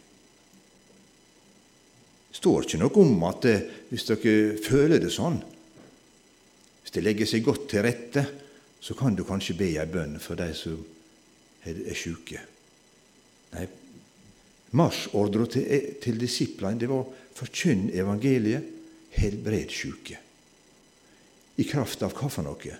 Det 2.28 2.40
står 2.40 2.66
ikke 2.66 2.80
noe 2.80 3.00
om 3.00 3.22
at 3.28 3.48
hvis 3.88 4.08
dere 4.08 4.56
føler 4.60 5.00
det 5.00 5.12
sånn, 5.12 5.38
hvis 6.82 6.92
det 6.92 7.04
legger 7.04 7.28
seg 7.28 7.44
godt 7.44 7.70
til 7.72 7.84
rette, 7.84 8.24
så 8.86 8.94
kan 8.94 9.16
du 9.18 9.24
kanskje 9.26 9.56
be 9.58 9.72
ei 9.74 9.86
bønn 9.90 10.14
for 10.22 10.38
de 10.38 10.52
som 10.54 10.78
er 11.66 11.96
sjuke. 11.98 12.38
Nei, 13.50 13.64
marsjordra 14.78 15.48
til, 15.50 15.88
til 16.02 16.20
disiplene 16.22 16.78
det 16.78 16.90
var 16.90 17.08
Forkynn 17.36 17.88
evangeliet, 17.90 18.68
helbred 19.16 19.72
sjuke. 19.74 20.20
I 21.58 21.64
kraft 21.66 22.04
av 22.06 22.14
hva 22.14 22.28
for 22.30 22.46
noe? 22.46 22.76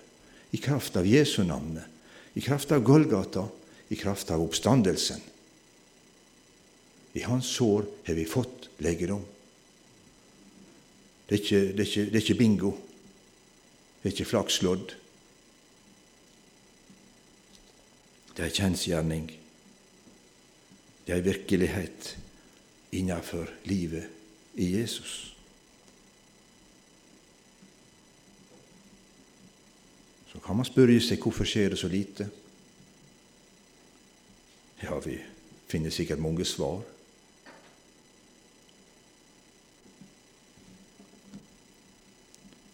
I 0.55 0.61
kraft 0.63 0.95
av 1.01 1.09
Jesu 1.09 1.43
navnet, 1.45 1.89
i 2.39 2.45
kraft 2.45 2.71
av 2.73 2.85
Golgata, 2.87 3.43
i 3.91 3.99
kraft 3.99 4.31
av 4.31 4.45
oppstandelsen. 4.45 5.25
I 7.19 7.25
hans 7.27 7.49
sår 7.57 7.89
har 8.07 8.15
vi 8.15 8.29
fått 8.31 8.69
legedom. 8.85 9.25
Det 11.27 11.35
er 11.35 11.43
ikke, 11.43 11.61
det 11.73 11.83
er 11.83 11.91
ikke, 11.91 12.07
det 12.13 12.21
er 12.21 12.25
ikke 12.25 12.39
bingo. 12.39 12.73
Det 13.99 14.13
er 14.13 14.15
ikke 14.15 14.31
flakslodd. 14.31 14.95
Det 18.37 18.45
er 18.45 18.53
kjensgjerning. 18.53 19.31
Det 21.07 21.15
er 21.15 21.21
virkelighet 21.25 22.19
innenfor 22.93 23.49
livet 23.65 24.09
i 24.55 24.81
Jesus. 24.81 25.37
Så 30.33 30.41
kan 30.45 30.57
man 30.57 30.69
spørre 30.69 31.01
seg 31.01 31.23
hvorfor 31.23 31.49
skjer 31.49 31.73
det 31.73 31.81
så 31.81 31.89
lite. 31.89 32.29
Ja, 34.83 34.99
vi 35.01 35.17
finner 35.69 35.91
sikkert 35.91 36.21
mange 36.21 36.45
svar. 36.45 36.83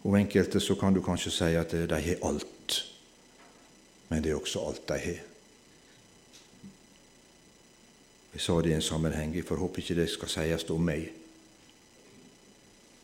Og 0.03 0.19
enkelte 0.19 0.59
så 0.59 0.75
kan 0.75 0.93
du 0.93 0.99
kanskje 1.01 1.31
si 1.31 1.53
at 1.55 1.71
de 1.71 2.01
har 2.07 2.25
alt, 2.27 2.83
men 4.09 4.23
det 4.23 4.33
er 4.33 4.41
også 4.41 4.67
alt 4.67 4.89
de 4.89 4.99
har. 4.99 5.29
Jeg 8.33 8.41
sa 8.41 8.55
det 8.61 8.71
i 8.71 8.77
en 8.77 8.81
sammenheng, 8.81 9.35
jeg 9.35 9.45
får 9.45 9.61
håpe 9.61 9.81
ikke 9.81 9.97
det 9.99 10.09
skal 10.09 10.31
sies 10.31 10.65
om 10.73 10.81
meg. 10.81 11.11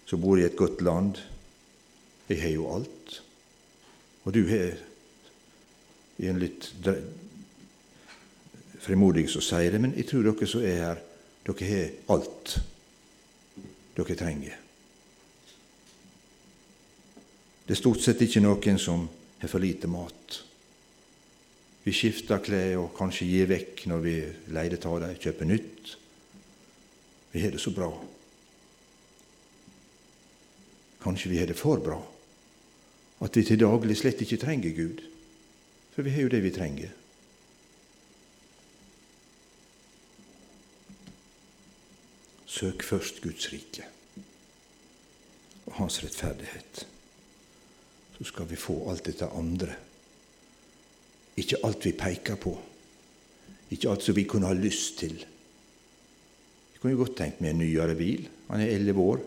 Så 0.10 0.18
bor 0.18 0.39
jeg 0.39 0.50
i 0.50 0.50
et 0.50 0.58
godt 0.58 0.82
land. 0.82 1.20
Jeg 2.30 2.42
har 2.42 2.56
jo 2.56 2.65
alt. 2.74 3.20
Og 4.26 4.34
du 4.34 4.42
har 4.50 4.74
i 6.20 6.28
en 6.30 6.42
litt 6.42 6.72
frimodig 8.82 9.28
som 9.30 9.44
sier 9.46 9.72
det, 9.72 9.82
men 9.82 9.94
jeg 9.98 10.10
tror 10.10 10.26
dere 10.26 10.50
som 10.50 10.65
er 10.65 10.82
her, 10.82 11.06
dere 11.46 11.70
har 11.70 12.18
alt 12.18 12.58
dere 13.96 14.18
trenger. 14.18 14.58
Det 17.70 17.76
er 17.76 17.84
stort 17.84 18.02
sett 18.02 18.22
ikke 18.26 18.42
noen 18.42 18.82
som 18.82 19.06
har 19.39 19.52
for 19.52 19.62
lite 19.62 19.88
mat. 19.92 20.39
Vi 21.84 21.94
skifter 21.96 22.42
klær 22.44 22.76
og 22.82 22.94
kanskje 22.98 23.28
gir 23.30 23.50
vekk 23.50 23.86
når 23.89 24.04
vi 24.04 24.15
leier 24.54 24.76
av 24.80 25.00
dem, 25.04 25.15
kjøper 25.15 25.48
nytt. 25.48 25.94
Vi 27.32 27.44
har 27.44 27.54
det 27.54 27.62
så 27.63 27.72
bra. 27.72 27.89
Kanskje 31.00 31.32
vi 31.32 31.39
har 31.39 31.48
det 31.48 31.56
for 31.58 31.80
bra, 31.80 32.00
at 33.24 33.38
vi 33.38 33.46
til 33.48 33.62
daglig 33.62 33.96
slett 34.00 34.22
ikke 34.26 34.42
trenger 34.42 34.76
Gud. 34.76 35.04
For 35.96 36.04
vi 36.04 36.12
har 36.15 36.28
jo 36.28 36.32
det 36.32 36.44
vi 36.44 36.52
trenger. 36.56 36.92
Søk 42.50 42.84
først 42.84 43.22
Guds 43.24 43.52
rike 43.54 43.86
og 45.70 45.76
Hans 45.78 46.02
rettferdighet. 46.04 46.88
Så 48.18 48.26
skal 48.28 48.50
vi 48.50 48.60
få 48.60 48.82
alt 48.92 49.06
dette 49.08 49.30
andre 49.32 49.78
ikke 51.43 51.62
alt 51.67 51.86
vi 51.86 51.95
peker 51.97 52.39
på, 52.41 52.54
ikke 53.69 53.89
alt 53.91 54.06
som 54.06 54.17
vi 54.17 54.28
kunne 54.30 54.49
ha 54.49 54.58
lyst 54.58 54.99
til. 55.02 55.15
Vi 56.73 56.82
kunne 56.82 56.95
jo 56.95 57.02
godt 57.04 57.17
tenkt 57.19 57.41
meg 57.43 57.54
en 57.54 57.62
nyere 57.62 57.95
bil. 57.99 58.28
Han 58.49 58.63
er 58.63 58.71
elleve 58.73 59.04
år. 59.04 59.23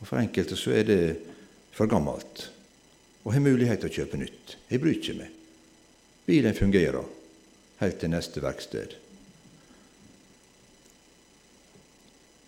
Og 0.00 0.08
For 0.08 0.20
enkelte 0.20 0.56
så 0.58 0.74
er 0.76 0.88
det 0.88 1.02
for 1.76 1.90
gammelt 1.90 2.48
og 3.20 3.34
har 3.34 3.44
mulighet 3.44 3.82
til 3.82 3.90
å 3.90 3.96
kjøpe 4.00 4.18
nytt. 4.20 4.56
Jeg 4.70 4.80
bryr 4.80 4.96
ikke 4.96 5.16
meg. 5.18 5.32
Bilen 6.24 6.56
fungerer 6.56 7.04
helt 7.80 7.98
til 8.00 8.12
neste 8.12 8.42
verksted. 8.42 8.94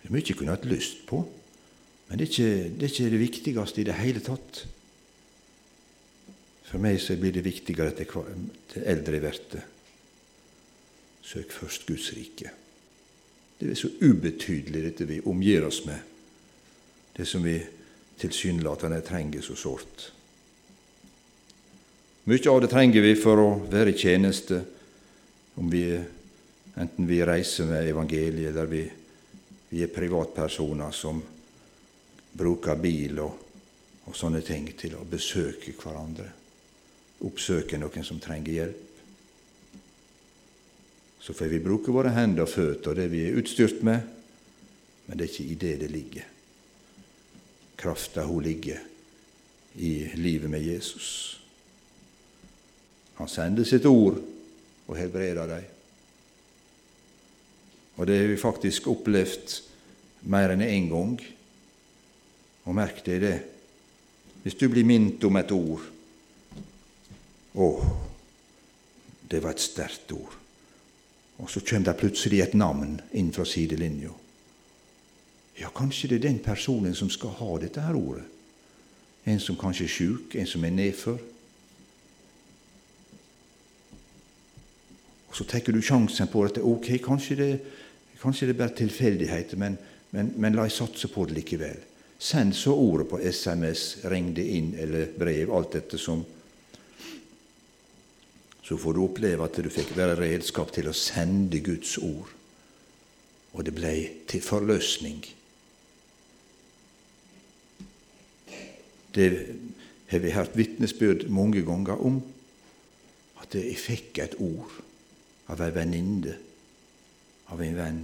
Det 0.01 0.09
er 0.09 0.13
mye 0.13 0.25
jeg 0.25 0.37
kunne 0.39 0.55
hatt 0.55 0.65
lyst 0.67 1.05
på, 1.07 1.21
men 2.09 2.19
det 2.19 2.25
er, 2.25 2.31
ikke, 2.31 2.69
det 2.75 2.87
er 2.87 2.91
ikke 2.91 3.11
det 3.13 3.21
viktigste 3.21 3.81
i 3.81 3.87
det 3.87 3.99
hele 4.01 4.23
tatt. 4.25 4.63
For 6.67 6.81
meg 6.81 6.99
så 7.01 7.15
blir 7.19 7.35
det 7.35 7.45
viktigere 7.45 7.93
til 7.93 8.83
eldre 8.87 9.19
jeg 9.19 9.23
blir. 9.25 9.69
Søk 11.23 11.51
først 11.55 11.87
Guds 11.87 12.09
rike. 12.15 12.51
Det 13.59 13.69
er 13.71 13.79
så 13.79 13.89
ubetydelig, 14.01 14.83
dette 14.83 15.07
vi 15.07 15.21
omgir 15.29 15.63
oss 15.63 15.83
med, 15.85 15.99
det 17.15 17.27
som 17.29 17.45
vi 17.45 17.55
tilsynelatende 18.19 18.99
trenger 19.05 19.45
så 19.45 19.55
sårt. 19.55 20.09
Mye 22.27 22.49
av 22.51 22.59
det 22.63 22.71
trenger 22.71 23.03
vi 23.05 23.13
for 23.19 23.39
å 23.39 23.47
være 23.71 23.93
i 23.93 23.97
tjeneste, 23.99 24.59
om 25.59 25.69
vi, 25.71 25.85
enten 26.75 27.07
vi 27.07 27.23
reiser 27.23 27.69
med 27.69 27.87
evangeliet, 27.87 28.49
eller 28.51 28.69
vi, 28.71 28.83
vi 29.69 29.83
er 29.83 29.91
privatpersoner 29.93 30.91
som 30.95 31.19
bruker 32.33 32.79
bil 32.81 33.19
og, 33.21 33.41
og 34.07 34.15
sånne 34.17 34.41
ting 34.43 34.71
til 34.79 34.97
å 34.97 35.07
besøke 35.07 35.75
hverandre 35.77 36.42
oppsøke 37.23 37.79
noen 37.79 38.05
som 38.05 38.19
trenger 38.21 38.53
hjelp. 38.53 38.89
Så 41.23 41.33
får 41.33 41.53
vi 41.53 41.61
bruke 41.63 41.93
våre 41.95 42.11
hender 42.11 42.43
og 42.43 42.51
føtter 42.51 42.91
og 42.91 42.99
det 42.99 43.07
vi 43.13 43.21
er 43.29 43.37
utstyrt 43.39 43.83
med, 43.87 44.01
men 45.07 45.17
det 45.17 45.25
er 45.25 45.31
ikke 45.31 45.51
i 45.51 45.59
det 45.59 45.75
det 45.79 45.91
ligger. 45.91 46.25
Krafta 47.79 48.25
hun 48.27 48.43
ligger 48.43 48.81
i 49.79 49.93
livet 50.19 50.51
med 50.51 50.63
Jesus. 50.63 51.39
Han 53.19 53.31
sender 53.31 53.63
sitt 53.67 53.85
ord 53.85 54.19
og 54.87 54.97
helbreder 54.97 55.47
dem. 55.47 55.69
Og 57.95 58.07
det 58.07 58.17
har 58.19 58.27
vi 58.27 58.41
faktisk 58.41 58.87
opplevd 58.89 59.59
mer 60.33 60.53
enn 60.53 60.63
én 60.65 60.75
en 60.75 60.91
gang. 60.91 61.17
Og 62.63 62.75
merk 62.75 63.03
deg 63.05 63.21
det. 63.21 63.35
Hvis 64.43 64.57
du 64.59 64.67
blir 64.71 64.87
minnet 64.87 65.23
om 65.23 65.37
et 65.39 65.51
ord, 65.55 65.83
å, 67.53 67.67
det 69.29 69.41
var 69.43 69.55
et 69.55 69.63
sterkt 69.63 70.11
ord. 70.15 70.39
Og 71.41 71.49
så 71.49 71.61
kommer 71.65 71.91
det 71.91 71.99
plutselig 71.99 72.41
et 72.43 72.53
navn 72.57 72.99
inn 73.17 73.31
fra 73.33 73.45
sidelinja. 73.45 74.11
Ja, 75.59 75.69
kanskje 75.73 76.09
det 76.09 76.21
er 76.21 76.29
den 76.29 76.39
personen 76.41 76.95
som 76.97 77.09
skal 77.13 77.35
ha 77.37 77.57
dette 77.61 77.81
her 77.81 77.97
ordet. 77.97 78.25
En 79.25 79.39
som 79.39 79.57
kanskje 79.57 79.85
er 79.85 79.93
sjuk, 79.93 80.35
en 80.35 80.49
som 80.49 80.65
er 80.65 80.73
nedfor. 80.73 81.19
Og 85.29 85.37
så 85.37 85.45
tar 85.49 85.71
du 85.73 85.81
sjansen 85.81 86.29
på 86.29 86.43
at 86.45 86.59
ok, 86.61 86.91
kanskje 87.01 87.35
det, 87.39 87.51
kanskje 88.21 88.49
det 88.49 88.53
er 88.53 88.59
bare 88.59 88.77
tilfeldigheter, 88.77 89.57
men, 89.57 89.77
men, 90.11 90.33
men 90.37 90.53
la 90.53 90.67
jeg 90.67 90.77
satse 90.77 91.09
på 91.09 91.25
det 91.25 91.39
likevel. 91.39 91.79
Send 92.19 92.53
så 92.55 92.75
ordet 92.77 93.07
på 93.09 93.19
SMS, 93.19 94.03
ring 94.11 94.29
det 94.35 94.45
inn 94.57 94.73
eller 94.79 95.09
brev, 95.17 95.49
alt 95.53 95.73
dette 95.73 95.97
som 95.97 96.21
så 98.63 98.77
får 98.79 98.95
du 98.95 99.03
oppleve 99.03 99.43
at 99.43 99.59
du 99.59 99.69
fikk 99.71 99.91
være 99.97 100.15
redskap 100.21 100.71
til 100.75 100.87
å 100.87 100.95
sende 100.95 101.59
Guds 101.63 101.97
ord. 101.99 102.31
Og 103.53 103.65
det 103.67 103.73
ble 103.75 103.93
til 104.29 104.41
forløsning. 104.43 105.19
Det 109.13 109.27
har 110.09 110.23
vi 110.23 110.33
hørt 110.33 110.55
vitnesbyrd 110.57 111.27
mange 111.29 111.61
ganger 111.67 111.99
om, 112.01 112.21
at 113.43 113.53
jeg 113.59 113.77
fikk 113.77 114.23
et 114.23 114.39
ord 114.41 114.71
av 115.51 115.61
ei 115.61 115.69
venninne, 115.75 116.33
av 117.51 117.61
en 117.61 117.77
venn. 117.77 118.03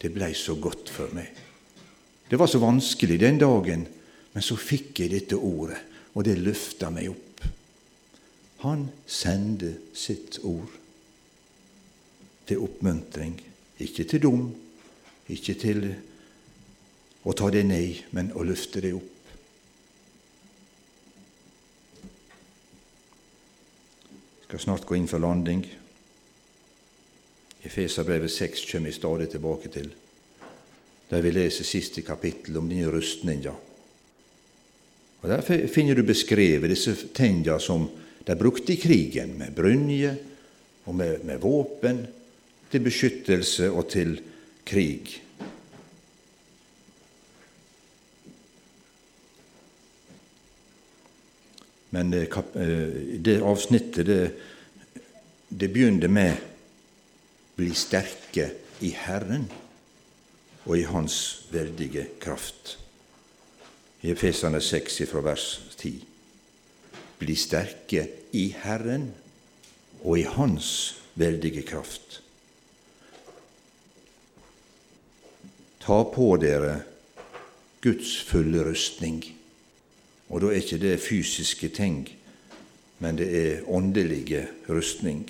Det 0.00 0.10
blei 0.10 0.32
så 0.34 0.56
godt 0.58 0.90
for 0.90 1.12
meg. 1.14 1.28
Det 2.30 2.38
var 2.40 2.48
så 2.48 2.58
vanskelig 2.62 3.20
den 3.20 3.38
dagen, 3.38 3.84
men 4.32 4.42
så 4.42 4.56
fikk 4.58 5.02
jeg 5.02 5.12
dette 5.12 5.36
ordet, 5.36 5.78
og 6.14 6.24
det 6.26 6.40
løfta 6.40 6.90
meg 6.94 7.12
opp. 7.12 7.29
Han 8.60 8.88
sender 9.06 9.78
sitt 9.96 10.38
ord 10.44 10.68
til 12.46 12.60
oppmuntring, 12.60 13.38
ikke 13.80 14.04
til 14.04 14.20
dom, 14.22 14.42
ikke 15.32 15.54
til 15.56 15.86
å 17.24 17.32
ta 17.36 17.48
det 17.54 17.62
ned, 17.64 18.02
men 18.12 18.32
å 18.36 18.44
løfte 18.44 18.82
det 18.84 18.90
opp. 18.98 19.16
Jeg 24.40 24.50
skal 24.50 24.62
snart 24.66 24.84
gå 24.84 24.98
inn 24.98 25.08
for 25.08 25.22
landing. 25.22 25.64
Efeserbrevet 27.64 28.32
6 28.34 28.66
kommer 28.72 28.90
vi 28.90 28.96
stadig 28.98 29.30
tilbake 29.30 29.72
til, 29.72 29.88
der 31.08 31.24
vi 31.24 31.32
leser 31.32 31.64
siste 31.64 32.04
kapittel 32.04 32.60
om 32.60 32.68
denne 32.68 32.92
rustninga. 32.92 33.56
Og 35.20 35.28
Der 35.28 35.66
finner 35.68 35.94
du 35.94 36.02
beskrevet 36.02 36.70
disse 36.72 36.96
tinga 37.14 37.58
som 37.60 37.88
de 38.26 38.36
brukte 38.36 38.72
i 38.72 38.80
krigen 38.80 39.38
med 39.38 39.54
brynje 39.56 40.16
og 40.84 40.94
med, 40.94 41.24
med 41.24 41.40
våpen 41.42 42.04
til 42.70 42.84
beskyttelse 42.84 43.70
og 43.70 43.88
til 43.90 44.14
krig. 44.66 45.16
Men 51.90 52.12
det, 52.12 52.28
eh, 52.54 53.18
det 53.18 53.40
avsnittet 53.42 54.06
det, 54.06 54.20
det 55.48 55.72
begynte 55.72 56.08
med 56.08 56.36
'bli 57.56 57.74
sterke 57.74 58.50
i 58.80 58.94
Herren 58.96 59.50
og 60.64 60.78
i 60.78 60.82
Hans 60.82 61.46
veldige 61.50 62.06
kraft'. 62.20 62.78
I 64.02 64.10
Efesane 64.10 64.60
6 64.60 65.02
fra 65.10 65.20
vers 65.20 65.60
10. 65.76 66.09
Bli 67.20 67.36
sterke 67.36 68.06
i 68.32 68.48
Herren 68.62 69.10
og 70.02 70.18
i 70.18 70.24
Hans 70.24 71.00
veldige 71.20 71.62
kraft. 71.68 72.22
Ta 75.80 76.02
på 76.14 76.36
dere 76.40 76.80
Guds 77.82 78.14
fulle 78.24 78.64
rustning. 78.64 79.20
Og 80.28 80.40
da 80.40 80.50
er 80.50 80.60
ikke 80.62 80.78
det 80.80 81.00
fysiske 81.02 81.68
ting, 81.74 82.04
men 82.98 83.18
det 83.18 83.28
er 83.36 83.68
åndelige 83.68 84.46
rustning. 84.68 85.24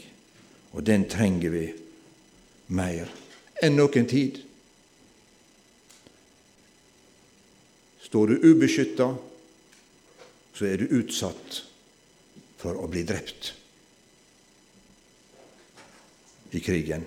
Og 0.72 0.86
den 0.86 1.08
trenger 1.08 1.50
vi 1.50 1.64
mer 2.68 3.10
enn 3.62 3.78
noen 3.78 4.06
tid. 4.10 4.42
Står 8.02 8.30
du 8.30 8.46
ubeskytta, 8.50 9.08
så 10.54 10.66
er 10.66 10.82
du 10.82 10.96
utsatt 11.00 11.64
for 12.60 12.76
å 12.76 12.88
bli 12.92 13.02
drept 13.08 13.54
i 16.50 16.60
krigen. 16.60 17.04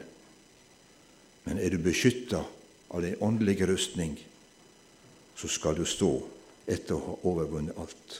Men 1.43 1.59
er 1.59 1.73
du 1.73 1.81
beskytta 1.83 2.41
av 2.93 3.01
den 3.03 3.17
åndelige 3.21 3.67
rustning, 3.67 4.15
så 5.35 5.49
skal 5.51 5.75
du 5.77 5.85
stå 5.85 6.11
etter 6.69 6.95
å 6.95 7.03
ha 7.03 7.17
overvunnet 7.29 7.77
alt. 7.79 8.19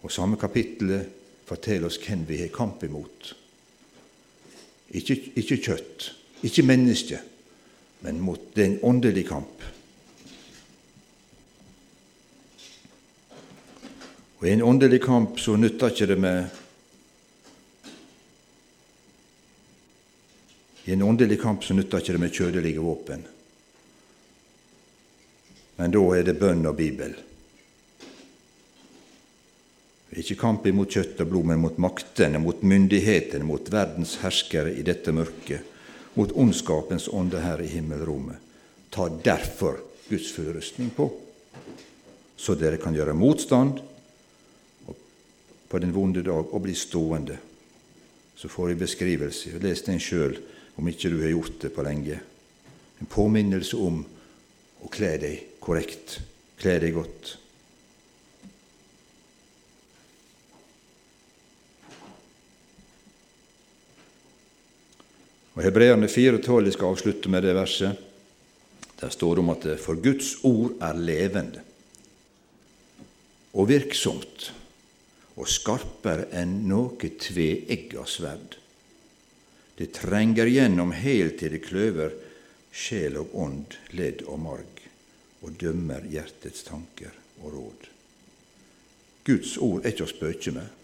Og 0.00 0.12
Samme 0.12 0.38
kapittelet 0.40 1.08
forteller 1.48 1.88
oss 1.88 1.98
hvem 2.00 2.24
vi 2.28 2.40
har 2.42 2.52
kamp 2.54 2.82
imot. 2.84 3.34
Ikke, 4.96 5.16
ikke 5.38 5.60
kjøtt, 5.60 6.10
ikke 6.46 6.66
menneske, 6.66 7.20
men 8.04 8.20
mot 8.24 8.50
den 8.56 8.78
åndelige 8.82 9.28
kamp. 9.30 9.62
Og 14.40 14.48
I 14.48 14.52
en 14.56 14.62
åndelig 14.62 15.02
kamp 15.04 15.40
så 15.40 15.52
nytter 15.60 15.92
ikke 15.92 16.06
det 16.08 16.16
med 16.20 16.60
I 20.88 20.94
en 20.94 21.02
åndelig 21.04 21.36
kamp 21.42 21.64
så 21.64 21.76
nytter 21.76 22.00
ikke 22.00 22.14
det 22.16 22.22
med 22.22 22.32
kjødelige 22.34 22.80
våpen. 22.82 23.26
Men 25.76 25.92
da 25.92 26.00
er 26.16 26.24
det 26.24 26.38
bønn 26.40 26.64
og 26.66 26.78
Bibel. 26.78 27.12
Ikke 30.16 30.38
kamp 30.40 30.64
imot 30.66 30.96
kjøtt 30.96 31.20
og 31.20 31.28
blod, 31.30 31.46
men 31.52 31.60
mot 31.60 31.76
maktene, 31.78 32.40
mot 32.42 32.64
myndighetene, 32.64 33.44
mot 33.46 33.68
verdens 33.70 34.16
herskere 34.24 34.72
i 34.72 34.82
dette 34.82 35.12
mørket, 35.14 35.68
mot 36.16 36.32
ondskapens 36.32 37.10
ånde 37.12 37.44
her 37.44 37.60
i 37.62 37.68
himmelrommet. 37.70 38.40
Ta 38.90 39.06
derfor 39.22 39.78
Guds 40.08 40.32
fulle 40.34 40.56
rustning 40.56 40.90
på, 40.96 41.06
så 42.40 42.56
dere 42.58 42.80
kan 42.80 42.96
gjøre 42.96 43.14
motstand 43.14 43.84
på 45.70 45.78
den 45.78 45.94
vonde 45.94 46.22
dag 46.26 46.50
og 46.50 46.64
bli 46.64 46.74
stående. 46.74 47.36
Så 48.34 48.48
får 48.50 48.72
jeg 48.72 48.80
beskrivelse. 48.80 49.52
Les 49.62 49.82
den 49.86 50.00
sjøl 50.02 50.34
om 50.80 50.88
ikke 50.90 51.12
du 51.12 51.20
har 51.22 51.30
gjort 51.30 51.60
det 51.62 51.70
på 51.76 51.84
lenge. 51.86 52.18
En 53.00 53.10
påminnelse 53.10 53.78
om 53.78 54.02
å 54.80 54.90
kle 54.90 55.14
deg 55.22 55.60
korrekt, 55.62 56.18
kle 56.58 56.74
deg 56.82 56.96
godt. 56.96 57.36
Og 65.54 65.66
Hebreerne 65.66 66.08
4,12 66.08 66.70
jeg 66.70 66.74
skal 66.78 66.94
avslutte 66.94 67.30
med 67.30 67.44
det 67.44 67.54
verset. 67.54 68.06
Der 69.00 69.12
står 69.12 69.36
det 69.36 69.42
om 69.44 69.52
at 69.52 69.66
for 69.80 70.00
Guds 70.02 70.38
ord 70.42 70.80
er 70.82 70.98
levende 70.98 71.62
og 73.50 73.66
virksomt 73.68 74.50
og 75.36 75.48
skarpere 75.48 76.28
enn 76.36 76.62
noe 76.68 76.96
tveegga 76.98 78.06
sverd. 78.08 78.56
Det 79.76 79.92
trenger 79.96 80.50
gjennom 80.50 80.92
helt 80.92 81.38
til 81.40 81.54
det 81.54 81.62
kløver 81.64 82.16
sjel 82.70 83.16
og 83.20 83.32
ånd, 83.34 83.78
ledd 83.96 84.26
og 84.28 84.42
marg, 84.42 84.82
og 85.40 85.56
dømmer 85.58 86.04
hjertets 86.10 86.66
tanker 86.66 87.14
og 87.40 87.54
råd. 87.54 87.88
Guds 89.24 89.56
ord 89.62 89.84
er 89.84 89.94
ikke 89.94 90.06
å 90.06 90.10
spøke 90.10 90.52
med. 90.54 90.76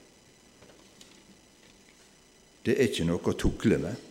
Det 2.66 2.74
er 2.74 2.88
ikke 2.88 3.06
noe 3.06 3.22
å 3.22 3.38
tukle 3.38 3.78
med. 3.78 4.02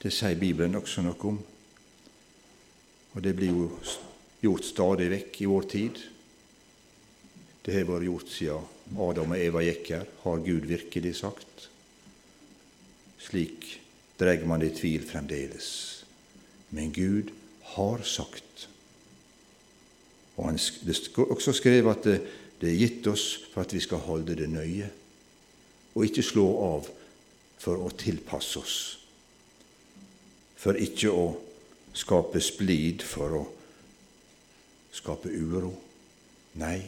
Det 0.00 0.10
sier 0.12 0.38
Bibelen 0.40 0.78
også 0.80 1.04
noe 1.04 1.28
om. 1.28 1.38
Og 3.12 3.22
det 3.22 3.34
blir 3.36 3.52
jo 3.52 3.68
gjort 4.40 4.66
stadig 4.66 5.10
vekk 5.12 5.40
i 5.42 5.48
vår 5.50 5.68
tid. 5.70 6.00
Det 7.60 7.74
har 7.76 7.88
vært 7.88 8.08
gjort 8.08 8.32
siden 8.32 8.68
Adam 8.98 9.34
og 9.34 9.38
Eva 9.38 9.62
gikk 9.64 9.92
her. 9.94 10.08
Har 10.24 10.42
Gud 10.44 10.66
virkelig 10.70 11.14
sagt? 11.20 11.68
Slik 13.20 13.76
dreier 14.20 14.46
man 14.48 14.62
det 14.62 14.72
i 14.72 14.78
tvil 14.80 15.06
fremdeles. 15.06 15.70
Men 16.70 16.92
Gud 16.94 17.30
har 17.74 18.02
sagt. 18.04 18.68
Og 20.36 20.46
han, 20.46 20.56
Det 20.56 20.96
er 20.96 21.30
også 21.30 21.52
skrevet 21.52 21.96
at 21.96 22.04
det, 22.04 22.20
det 22.60 22.70
er 22.70 22.80
gitt 22.80 23.06
oss 23.06 23.40
for 23.52 23.64
at 23.64 23.72
vi 23.72 23.80
skal 23.80 23.98
holde 24.04 24.36
det 24.36 24.48
nøye, 24.50 24.90
og 25.94 26.04
ikke 26.04 26.22
slå 26.24 26.46
av 26.64 26.88
for 27.60 27.80
å 27.80 27.90
tilpasse 27.96 28.60
oss, 28.60 28.76
for 30.60 30.76
ikke 30.76 31.12
å 31.12 31.26
skape 31.96 32.40
splid, 32.40 33.04
for 33.04 33.36
å 33.36 33.42
skape 34.92 35.32
uro. 35.32 35.72
Nei, 36.60 36.78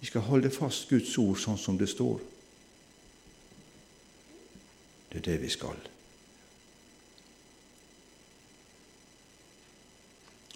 vi 0.00 0.06
skal 0.06 0.26
holde 0.28 0.50
fast 0.50 0.88
Guds 0.88 1.12
ord 1.20 1.38
sånn 1.40 1.58
som 1.60 1.78
det 1.78 1.88
står. 1.90 2.20
Det 5.10 5.18
er 5.20 5.26
det 5.26 5.38
vi 5.42 5.50
skal. 5.52 5.78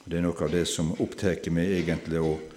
Det 0.05 0.19
er 0.19 0.25
noe 0.25 0.37
av 0.45 0.53
det 0.53 0.67
som 0.69 0.93
opptar 1.01 1.41
meg 1.53 1.73
egentlig 1.79 2.21
og 2.21 2.51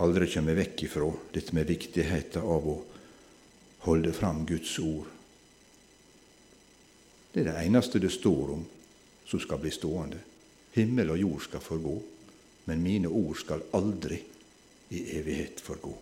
aldri 0.00 0.28
kommer 0.30 0.58
vekk 0.58 0.84
ifra, 0.86 1.08
dette 1.32 1.56
med 1.56 1.68
viktigheten 1.68 2.44
av 2.44 2.68
å 2.68 2.76
holde 3.88 4.12
fram 4.12 4.44
Guds 4.48 4.76
ord. 4.78 5.08
Det 7.32 7.42
er 7.42 7.50
det 7.50 7.58
eneste 7.64 8.00
det 8.02 8.12
står 8.12 8.54
om 8.56 8.62
som 9.26 9.40
skal 9.40 9.60
bli 9.62 9.70
stående. 9.72 10.20
Himmel 10.74 11.12
og 11.14 11.20
jord 11.20 11.44
skal 11.46 11.64
forgå 11.64 11.96
men 12.70 12.84
mine 12.86 13.10
ord 13.10 13.34
skal 13.42 13.64
aldri 13.74 14.20
i 14.94 15.02
evighet 15.18 15.58
forgå. 15.62 15.92